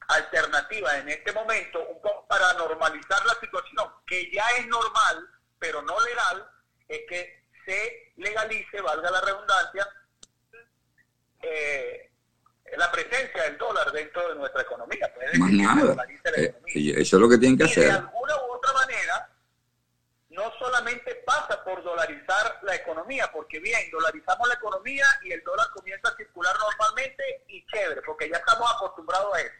alternativa 0.08 0.98
en 0.98 1.08
este 1.08 1.32
momento, 1.32 1.84
un 1.88 2.00
poco 2.00 2.26
para 2.28 2.52
normalizar 2.54 3.24
la 3.24 3.34
situación, 3.40 3.90
que 4.06 4.30
ya 4.32 4.44
es 4.58 4.66
normal, 4.66 5.28
pero 5.58 5.82
no 5.82 5.98
legal, 6.00 6.48
es 6.88 7.00
que 7.08 7.46
se 7.64 8.12
legalice, 8.16 8.80
valga 8.80 9.10
la 9.10 9.20
redundancia, 9.20 9.88
eh, 11.42 12.10
la 12.76 12.90
presencia 12.90 13.44
del 13.44 13.58
dólar 13.58 13.90
dentro 13.92 14.28
de 14.28 14.34
nuestra 14.34 14.62
economía. 14.62 15.12
Más 15.38 15.52
nada. 15.52 16.06
Eh, 16.36 16.54
eso 16.96 17.16
es 17.16 17.20
lo 17.20 17.28
que 17.28 17.38
tienen 17.38 17.56
que 17.56 17.64
hacer. 17.64 17.84
De 17.84 17.92
alguna 17.92 18.36
u 18.36 18.52
otra 18.52 18.72
manera, 18.72 19.30
no 20.36 20.52
solamente 20.58 21.14
pasa 21.26 21.64
por 21.64 21.82
dolarizar 21.82 22.60
la 22.62 22.74
economía, 22.74 23.30
porque 23.32 23.58
bien, 23.58 23.90
dolarizamos 23.90 24.46
la 24.46 24.54
economía 24.54 25.04
y 25.24 25.32
el 25.32 25.42
dólar 25.42 25.66
comienza 25.72 26.10
a 26.10 26.16
circular 26.16 26.54
normalmente 26.58 27.44
y 27.48 27.64
chévere, 27.66 28.02
porque 28.02 28.28
ya 28.28 28.36
estamos 28.36 28.70
acostumbrados 28.74 29.34
a 29.34 29.40
eso. 29.40 29.54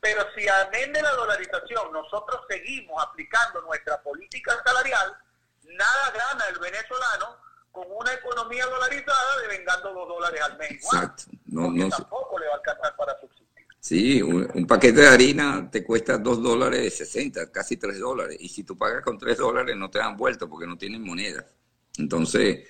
Pero 0.00 0.24
si 0.36 0.48
amén 0.48 0.92
de 0.92 1.02
la 1.02 1.10
dolarización 1.10 1.92
nosotros 1.92 2.42
seguimos 2.48 3.02
aplicando 3.02 3.60
nuestra 3.62 4.00
política 4.00 4.56
salarial, 4.64 5.16
nada 5.64 6.10
gana 6.12 6.44
el 6.46 6.58
venezolano 6.60 7.36
con 7.72 7.84
una 7.90 8.12
economía 8.12 8.64
dolarizada 8.66 9.40
devengando 9.42 9.92
dos 9.92 10.08
dólares 10.08 10.40
al 10.40 10.56
mes. 10.58 10.70
Exacto. 10.70 11.24
No, 11.46 11.70
no, 11.72 11.88
tampoco 11.88 12.38
le 12.38 12.46
va 12.46 12.54
a 12.54 12.56
alcanzar 12.56 12.96
para 12.96 13.18
subsistir. 13.20 13.37
Sí, 13.80 14.20
un, 14.20 14.66
paquete 14.66 15.02
de 15.02 15.06
harina 15.06 15.70
te 15.70 15.84
cuesta 15.84 16.18
dos 16.18 16.42
dólares 16.42 16.96
60, 16.96 17.50
casi 17.50 17.76
tres 17.76 17.98
dólares. 17.98 18.36
Y 18.40 18.48
si 18.48 18.64
tú 18.64 18.76
pagas 18.76 19.02
con 19.02 19.16
tres 19.18 19.38
dólares 19.38 19.76
no 19.76 19.88
te 19.88 19.98
dan 19.98 20.16
vuelto 20.16 20.48
porque 20.48 20.66
no 20.66 20.76
tienen 20.76 21.02
moneda. 21.02 21.46
Entonces, 21.96 22.60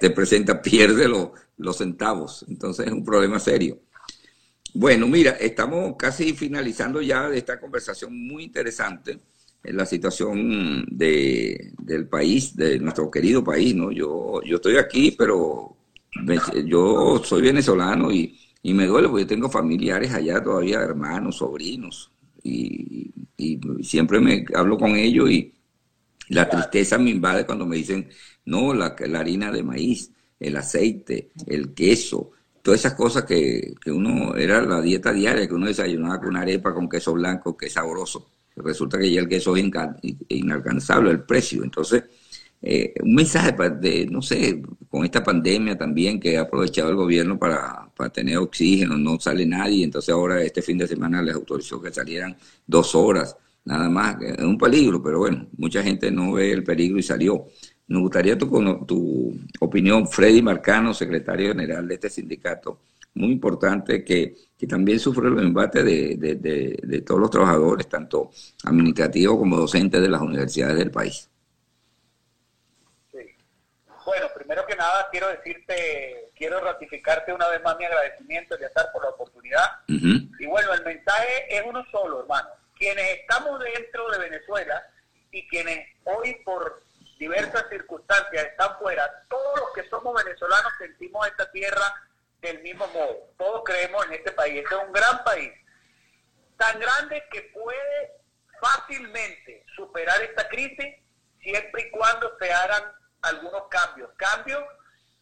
te 0.00 0.10
presenta, 0.10 0.60
pierde 0.62 1.08
los 1.56 1.76
centavos. 1.76 2.44
Entonces 2.48 2.86
es 2.86 2.92
un 2.92 3.04
problema 3.04 3.38
serio. 3.38 3.80
Bueno, 4.74 5.06
mira, 5.06 5.32
estamos 5.32 5.94
casi 5.96 6.34
finalizando 6.34 7.00
ya 7.00 7.28
de 7.28 7.38
esta 7.38 7.60
conversación 7.60 8.26
muy 8.26 8.44
interesante 8.44 9.20
en 9.62 9.76
la 9.76 9.86
situación 9.86 10.84
de, 10.90 11.72
del 11.78 12.06
país, 12.08 12.54
de 12.54 12.78
nuestro 12.80 13.10
querido 13.10 13.42
país, 13.42 13.74
¿no? 13.74 13.90
Yo, 13.92 14.42
yo 14.42 14.56
estoy 14.56 14.76
aquí, 14.76 15.12
pero 15.12 15.76
yo 16.66 17.22
soy 17.24 17.42
venezolano 17.42 18.12
y, 18.12 18.36
y, 18.64 18.74
me 18.74 18.86
duele 18.86 19.08
porque 19.08 19.26
tengo 19.26 19.48
familiares 19.48 20.12
allá 20.12 20.42
todavía, 20.42 20.80
hermanos, 20.80 21.36
sobrinos, 21.36 22.10
y, 22.42 23.12
siempre 23.82 24.20
me 24.20 24.44
hablo 24.54 24.78
con 24.78 24.96
ellos 24.96 25.30
y 25.30 25.52
la 26.30 26.48
tristeza 26.48 26.96
me 26.98 27.10
invade 27.10 27.44
cuando 27.44 27.66
me 27.66 27.76
dicen, 27.76 28.08
no, 28.46 28.72
la, 28.72 28.96
la 29.06 29.20
harina 29.20 29.52
de 29.52 29.62
maíz, 29.62 30.10
el 30.40 30.56
aceite, 30.56 31.30
el 31.46 31.74
queso, 31.74 32.30
todas 32.62 32.80
esas 32.80 32.94
cosas 32.94 33.24
que, 33.24 33.74
que, 33.80 33.92
uno, 33.92 34.34
era 34.34 34.62
la 34.62 34.80
dieta 34.80 35.12
diaria, 35.12 35.46
que 35.46 35.54
uno 35.54 35.66
desayunaba 35.66 36.20
con 36.20 36.36
arepa 36.36 36.72
con 36.72 36.88
queso 36.88 37.12
blanco, 37.12 37.56
que 37.56 37.66
es 37.66 37.74
sabroso 37.74 38.30
resulta 38.56 38.98
que 38.98 39.10
ya 39.10 39.20
el 39.20 39.28
queso 39.28 39.56
es 39.56 39.64
inalcanzable 40.28 41.10
el 41.10 41.22
precio. 41.22 41.64
Entonces, 41.64 42.04
eh, 42.66 42.94
un 43.02 43.14
mensaje 43.14 43.54
de, 43.78 44.06
no 44.06 44.22
sé, 44.22 44.62
con 44.88 45.04
esta 45.04 45.22
pandemia 45.22 45.76
también 45.76 46.18
que 46.18 46.38
ha 46.38 46.42
aprovechado 46.42 46.88
el 46.88 46.96
gobierno 46.96 47.38
para, 47.38 47.90
para, 47.94 48.08
tener 48.10 48.38
oxígeno, 48.38 48.96
no 48.96 49.20
sale 49.20 49.44
nadie, 49.44 49.84
entonces 49.84 50.14
ahora 50.14 50.42
este 50.42 50.62
fin 50.62 50.78
de 50.78 50.86
semana 50.88 51.20
les 51.20 51.34
autorizó 51.34 51.82
que 51.82 51.92
salieran 51.92 52.34
dos 52.66 52.94
horas, 52.94 53.36
nada 53.66 53.90
más, 53.90 54.16
es 54.22 54.42
un 54.42 54.56
peligro, 54.56 55.02
pero 55.02 55.18
bueno, 55.18 55.46
mucha 55.58 55.82
gente 55.82 56.10
no 56.10 56.32
ve 56.32 56.52
el 56.52 56.64
peligro 56.64 56.98
y 56.98 57.02
salió. 57.02 57.46
Nos 57.86 58.00
gustaría 58.00 58.38
tu, 58.38 58.48
tu 58.86 59.38
opinión, 59.60 60.08
Freddy 60.08 60.40
Marcano, 60.40 60.94
secretario 60.94 61.50
general 61.50 61.86
de 61.86 61.94
este 61.94 62.08
sindicato, 62.08 62.80
muy 63.14 63.32
importante 63.32 64.02
que, 64.04 64.36
también 64.66 64.98
sufre 64.98 65.28
el 65.28 65.38
embate 65.38 65.84
de, 65.84 67.04
todos 67.06 67.20
los 67.20 67.30
trabajadores, 67.30 67.86
tanto 67.86 68.30
administrativos 68.64 69.36
como 69.36 69.58
docentes 69.58 70.00
de 70.00 70.08
las 70.08 70.22
universidades 70.22 70.78
del 70.78 70.90
país. 70.90 71.28
Bueno, 74.04 74.28
primero 74.34 74.66
que 74.66 74.76
nada 74.76 75.08
quiero 75.10 75.28
decirte, 75.28 76.30
quiero 76.36 76.60
ratificarte 76.60 77.32
una 77.32 77.48
vez 77.48 77.62
más 77.62 77.76
mi 77.78 77.86
agradecimiento, 77.86 78.54
estar 78.56 78.92
por 78.92 79.02
la 79.02 79.10
oportunidad. 79.10 79.80
Y 79.88 80.46
bueno, 80.46 80.72
el 80.74 80.84
mensaje 80.84 81.56
es 81.56 81.62
uno 81.64 81.84
solo, 81.90 82.20
hermano. 82.20 82.48
Quienes 82.76 83.20
estamos 83.20 83.60
dentro 83.60 84.10
de 84.10 84.18
Venezuela 84.18 84.86
y 85.30 85.46
quienes 85.48 85.88
hoy 86.04 86.34
por 86.44 86.82
diversas 87.18 87.64
circunstancias 87.70 88.44
están 88.44 88.78
fuera, 88.78 89.10
todos 89.30 89.60
los 89.60 89.72
que 89.74 89.88
somos 89.88 90.22
venezolanos 90.22 90.72
sentimos 90.78 91.26
esta 91.26 91.50
tierra 91.50 91.94
del 92.40 92.60
mismo 92.62 92.86
modo. 92.88 93.30
Todos 93.38 93.62
creemos 93.64 94.04
en 94.06 94.14
este 94.14 94.32
país. 94.32 94.62
Este 94.62 94.74
es 94.74 94.80
un 94.82 94.92
gran 94.92 95.24
país. 95.24 95.52
Tan 96.58 96.78
grande 96.78 97.24
que 97.30 97.42
puede 97.54 98.12
fácilmente 98.60 99.64
superar 99.74 100.20
esta 100.22 100.48
crisis 100.48 100.94
siempre 101.40 101.82
y 101.82 101.90
cuando 101.90 102.36
se 102.38 102.52
hagan 102.52 102.84
algunos 103.24 103.68
cambios. 103.68 104.10
Cambios 104.16 104.62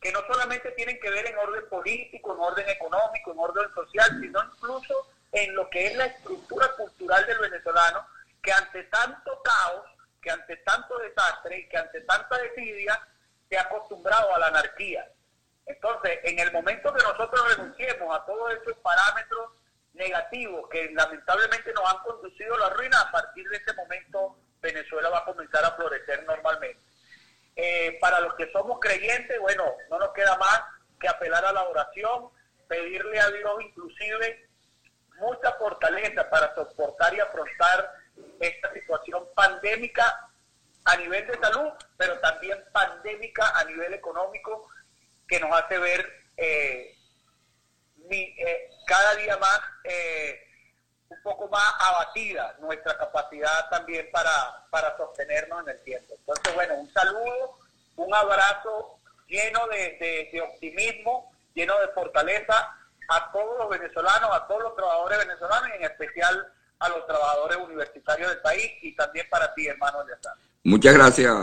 que 0.01 0.13
no 0.13 0.21
solamente 0.27 0.73
tienen 0.73 0.99
que 1.01 1.11
ver 1.11 1.27
en 1.27 1.39
orden 1.39 1.69
político, 1.69 2.35
en 2.35 2.41
orden 2.41 2.69
económico, 2.69 3.33
en 3.33 3.39
orden 3.39 3.73
social, 3.75 4.19
sino 4.21 4.43
incluso 4.45 5.09
en 5.31 5.55
lo 5.55 5.71
que 5.71 5.87
es 5.87 5.97
la 5.97 6.07
estructura 6.07 6.69
cultural 6.77 7.25
del 7.27 7.39
venezolano, 7.39 8.07
que 8.43 8.53
ante 8.53 8.83
tanto 8.85 9.41
caos, 9.43 9.85
que 10.21 10.31
ante 10.31 10.57
tanto 10.59 10.99
desastre 10.99 11.59
y 11.59 11.69
que 11.69 11.79
ante 11.79 12.01
tanta 12.03 12.37
desidia, 12.39 13.01
se 13.49 13.57
ha 13.57 13.63
acostumbrado 13.63 14.35
a 14.35 14.39
la 14.39 14.49
anarquía. 14.49 15.09
Entonces, 15.67 16.19
en 16.25 16.39
el 16.39 16.53
momento 16.53 16.93
que 16.93 17.03
nosotros 17.03 17.57
renunciemos 17.57 18.15
a 18.15 18.25
todos 18.27 18.53
esos 18.55 18.77
parámetros 18.79 19.53
negativos 19.95 20.69
que 20.69 20.91
lamentablemente 20.93 21.73
nos 21.75 21.85
han 21.89 21.99
conducido 21.99 22.55
a 22.57 22.59
la 22.59 22.71
ruina, 22.71 23.01
a 23.01 23.13
partir 23.13 23.49
de 23.49 23.57
ese 23.57 23.73
momento 23.75 24.37
Venezuela 24.61 25.11
va 25.11 25.19
a 25.19 25.25
comenzar 25.25 25.65
a 25.65 25.73
florecer 25.73 26.25
normalmente. 26.25 26.82
Eh, 27.55 27.99
para 28.01 28.21
los 28.21 28.35
que 28.35 28.51
somos 28.51 28.79
creyentes, 28.81 29.39
bueno, 29.41 29.65
no 29.91 29.99
nos 29.99 30.13
queda 30.13 30.37
más 30.37 30.63
que 30.99 31.09
apelar 31.09 31.45
a 31.45 31.53
la 31.53 31.65
oración, 31.65 32.31
pedirle 32.69 33.21
a 33.21 33.31
Dios 33.31 33.55
inclusive 33.61 34.49
mucha 35.19 35.53
fortaleza 35.53 36.29
para 36.31 36.55
soportar 36.55 37.15
y 37.15 37.21
afrontar 37.21 37.93
esta 38.41 38.73
situación 38.73 39.27
pandémica 39.35 40.31
a 40.85 40.97
nivel 40.97 41.27
de 41.27 41.39
salud, 41.39 41.71
pero 41.97 42.19
también 42.21 42.63
pandémica 42.73 43.51
a 43.57 43.65
nivel 43.65 43.95
económico 43.95 44.69
que 45.29 45.39
nos 45.39 45.53
hace 45.53 45.79
ver 45.79 46.25
eh, 46.37 46.97
eh, 48.11 48.71
cada 48.87 49.15
día 49.15 49.37
más 49.37 49.61
eh, 49.85 50.41
un 51.09 51.23
poco 51.23 51.49
más 51.49 51.75
abatida 51.79 52.57
nuestra 52.59 52.97
capacidad 52.99 53.69
también 53.71 54.11
para, 54.11 54.67
para 54.71 54.97
sostenernos 54.97 55.63
en 55.63 55.69
el 55.69 55.85
tiempo. 55.85 56.15
Un 58.05 58.15
abrazo 58.15 58.99
lleno 59.27 59.61
de, 59.69 60.41
optimismo, 60.43 61.33
lleno 61.55 61.75
de 61.81 61.89
fortaleza 61.89 62.55
a 63.09 63.33
todos 63.33 63.59
los 63.59 63.69
venezolanos, 63.71 64.31
a 64.33 64.47
todos 64.47 64.63
los 64.63 64.77
trabajadores 64.77 65.19
venezolanos 65.19 65.69
y 65.71 65.77
en 65.79 65.91
especial 65.91 66.47
a 66.79 66.89
los 66.89 67.07
trabajadores 67.07 67.59
universitarios 67.59 68.31
del 68.31 68.41
país 68.41 68.71
y 68.83 68.95
también 68.95 69.27
para 69.31 69.53
ti, 69.55 69.67
hermano 69.67 70.05
de 70.05 70.13
Muchas 70.65 70.95
gracias, 70.95 71.35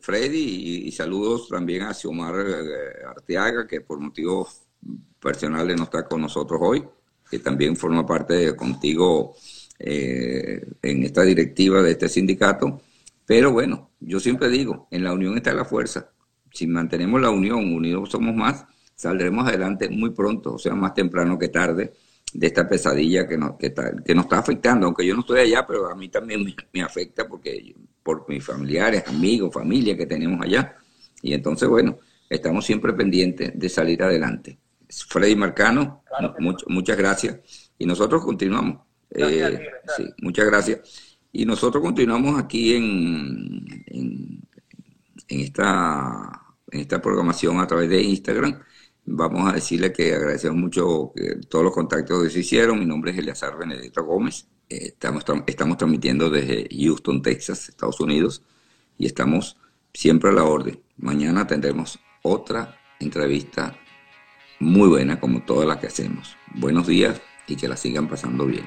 Freddy, 0.00 0.86
y, 0.86 0.92
saludos 0.92 1.48
también 1.48 1.82
a 1.82 1.94
Xiomar 1.94 2.34
eh, 2.46 3.04
Arteaga, 3.06 3.66
que 3.66 3.80
por 3.80 3.98
motivos 3.98 4.62
personales 5.20 5.76
no 5.76 5.84
está 5.84 6.04
con 6.04 6.20
nosotros 6.20 6.60
hoy, 6.62 6.86
que 7.30 7.38
también 7.38 7.76
forma 7.76 8.06
parte 8.06 8.54
contigo 8.54 9.34
eh, 9.78 10.62
en 10.82 11.04
esta 11.04 11.22
directiva 11.22 11.82
de 11.82 11.92
este 11.92 12.08
sindicato. 12.08 12.80
Pero 13.26 13.52
bueno, 13.52 13.90
yo 14.00 14.20
siempre 14.20 14.48
digo, 14.48 14.88
en 14.90 15.04
la 15.04 15.12
unión 15.12 15.36
está 15.36 15.52
la 15.52 15.64
fuerza. 15.64 16.10
Si 16.52 16.66
mantenemos 16.66 17.20
la 17.20 17.30
unión, 17.30 17.74
unidos 17.74 18.10
somos 18.10 18.34
más, 18.34 18.64
saldremos 18.94 19.46
adelante 19.48 19.88
muy 19.88 20.10
pronto, 20.10 20.54
o 20.54 20.58
sea, 20.58 20.74
más 20.74 20.94
temprano 20.94 21.38
que 21.38 21.48
tarde, 21.48 21.94
de 22.32 22.46
esta 22.46 22.68
pesadilla 22.68 23.26
que 23.28 23.38
nos, 23.38 23.56
que, 23.56 23.72
que 24.04 24.14
nos 24.14 24.24
está 24.24 24.38
afectando, 24.38 24.86
aunque 24.86 25.06
yo 25.06 25.14
no 25.14 25.20
estoy 25.20 25.40
allá, 25.40 25.64
pero 25.66 25.88
a 25.88 25.94
mí 25.94 26.08
también 26.08 26.44
me, 26.44 26.54
me 26.72 26.82
afecta 26.82 27.26
porque 27.28 27.74
por 28.02 28.28
mis 28.28 28.44
familiares, 28.44 29.04
amigos, 29.06 29.52
familia 29.52 29.96
que 29.96 30.06
tenemos 30.06 30.40
allá. 30.40 30.76
Y 31.22 31.32
entonces, 31.32 31.68
bueno, 31.68 31.98
estamos 32.28 32.64
siempre 32.64 32.92
pendientes 32.92 33.52
de 33.54 33.68
salir 33.68 34.02
adelante. 34.02 34.58
Freddy 35.08 35.34
Marcano, 35.34 36.04
muchas 36.68 36.96
gracias. 36.96 37.70
Y 37.78 37.86
nosotros 37.86 38.24
continuamos. 38.24 38.82
Eh, 39.10 39.60
sí, 39.96 40.04
muchas 40.18 40.46
gracias. 40.46 41.13
Y 41.36 41.44
nosotros 41.46 41.82
continuamos 41.82 42.38
aquí 42.40 42.74
en, 42.74 43.84
en, 43.86 44.40
esta, 45.28 46.30
en 46.70 46.80
esta 46.80 47.02
programación 47.02 47.58
a 47.58 47.66
través 47.66 47.90
de 47.90 48.00
Instagram. 48.00 48.60
Vamos 49.04 49.50
a 49.50 49.54
decirle 49.54 49.92
que 49.92 50.14
agradecemos 50.14 50.56
mucho 50.56 51.12
todos 51.48 51.64
los 51.64 51.74
contactos 51.74 52.22
que 52.22 52.30
se 52.30 52.38
hicieron. 52.38 52.78
Mi 52.78 52.86
nombre 52.86 53.10
es 53.10 53.18
Eleazar 53.18 53.58
Benedetto 53.58 54.04
Gómez. 54.04 54.46
Estamos, 54.68 55.24
estamos 55.48 55.76
transmitiendo 55.76 56.30
desde 56.30 56.68
Houston, 56.70 57.20
Texas, 57.20 57.68
Estados 57.68 57.98
Unidos, 57.98 58.44
y 58.96 59.06
estamos 59.06 59.56
siempre 59.92 60.30
a 60.30 60.34
la 60.34 60.44
orden. 60.44 60.80
Mañana 60.98 61.48
tendremos 61.48 61.98
otra 62.22 62.78
entrevista 63.00 63.76
muy 64.60 64.86
buena 64.86 65.18
como 65.18 65.42
todas 65.42 65.66
las 65.66 65.78
que 65.78 65.88
hacemos. 65.88 66.36
Buenos 66.54 66.86
días 66.86 67.20
y 67.48 67.56
que 67.56 67.66
la 67.66 67.76
sigan 67.76 68.08
pasando 68.08 68.46
bien. 68.46 68.66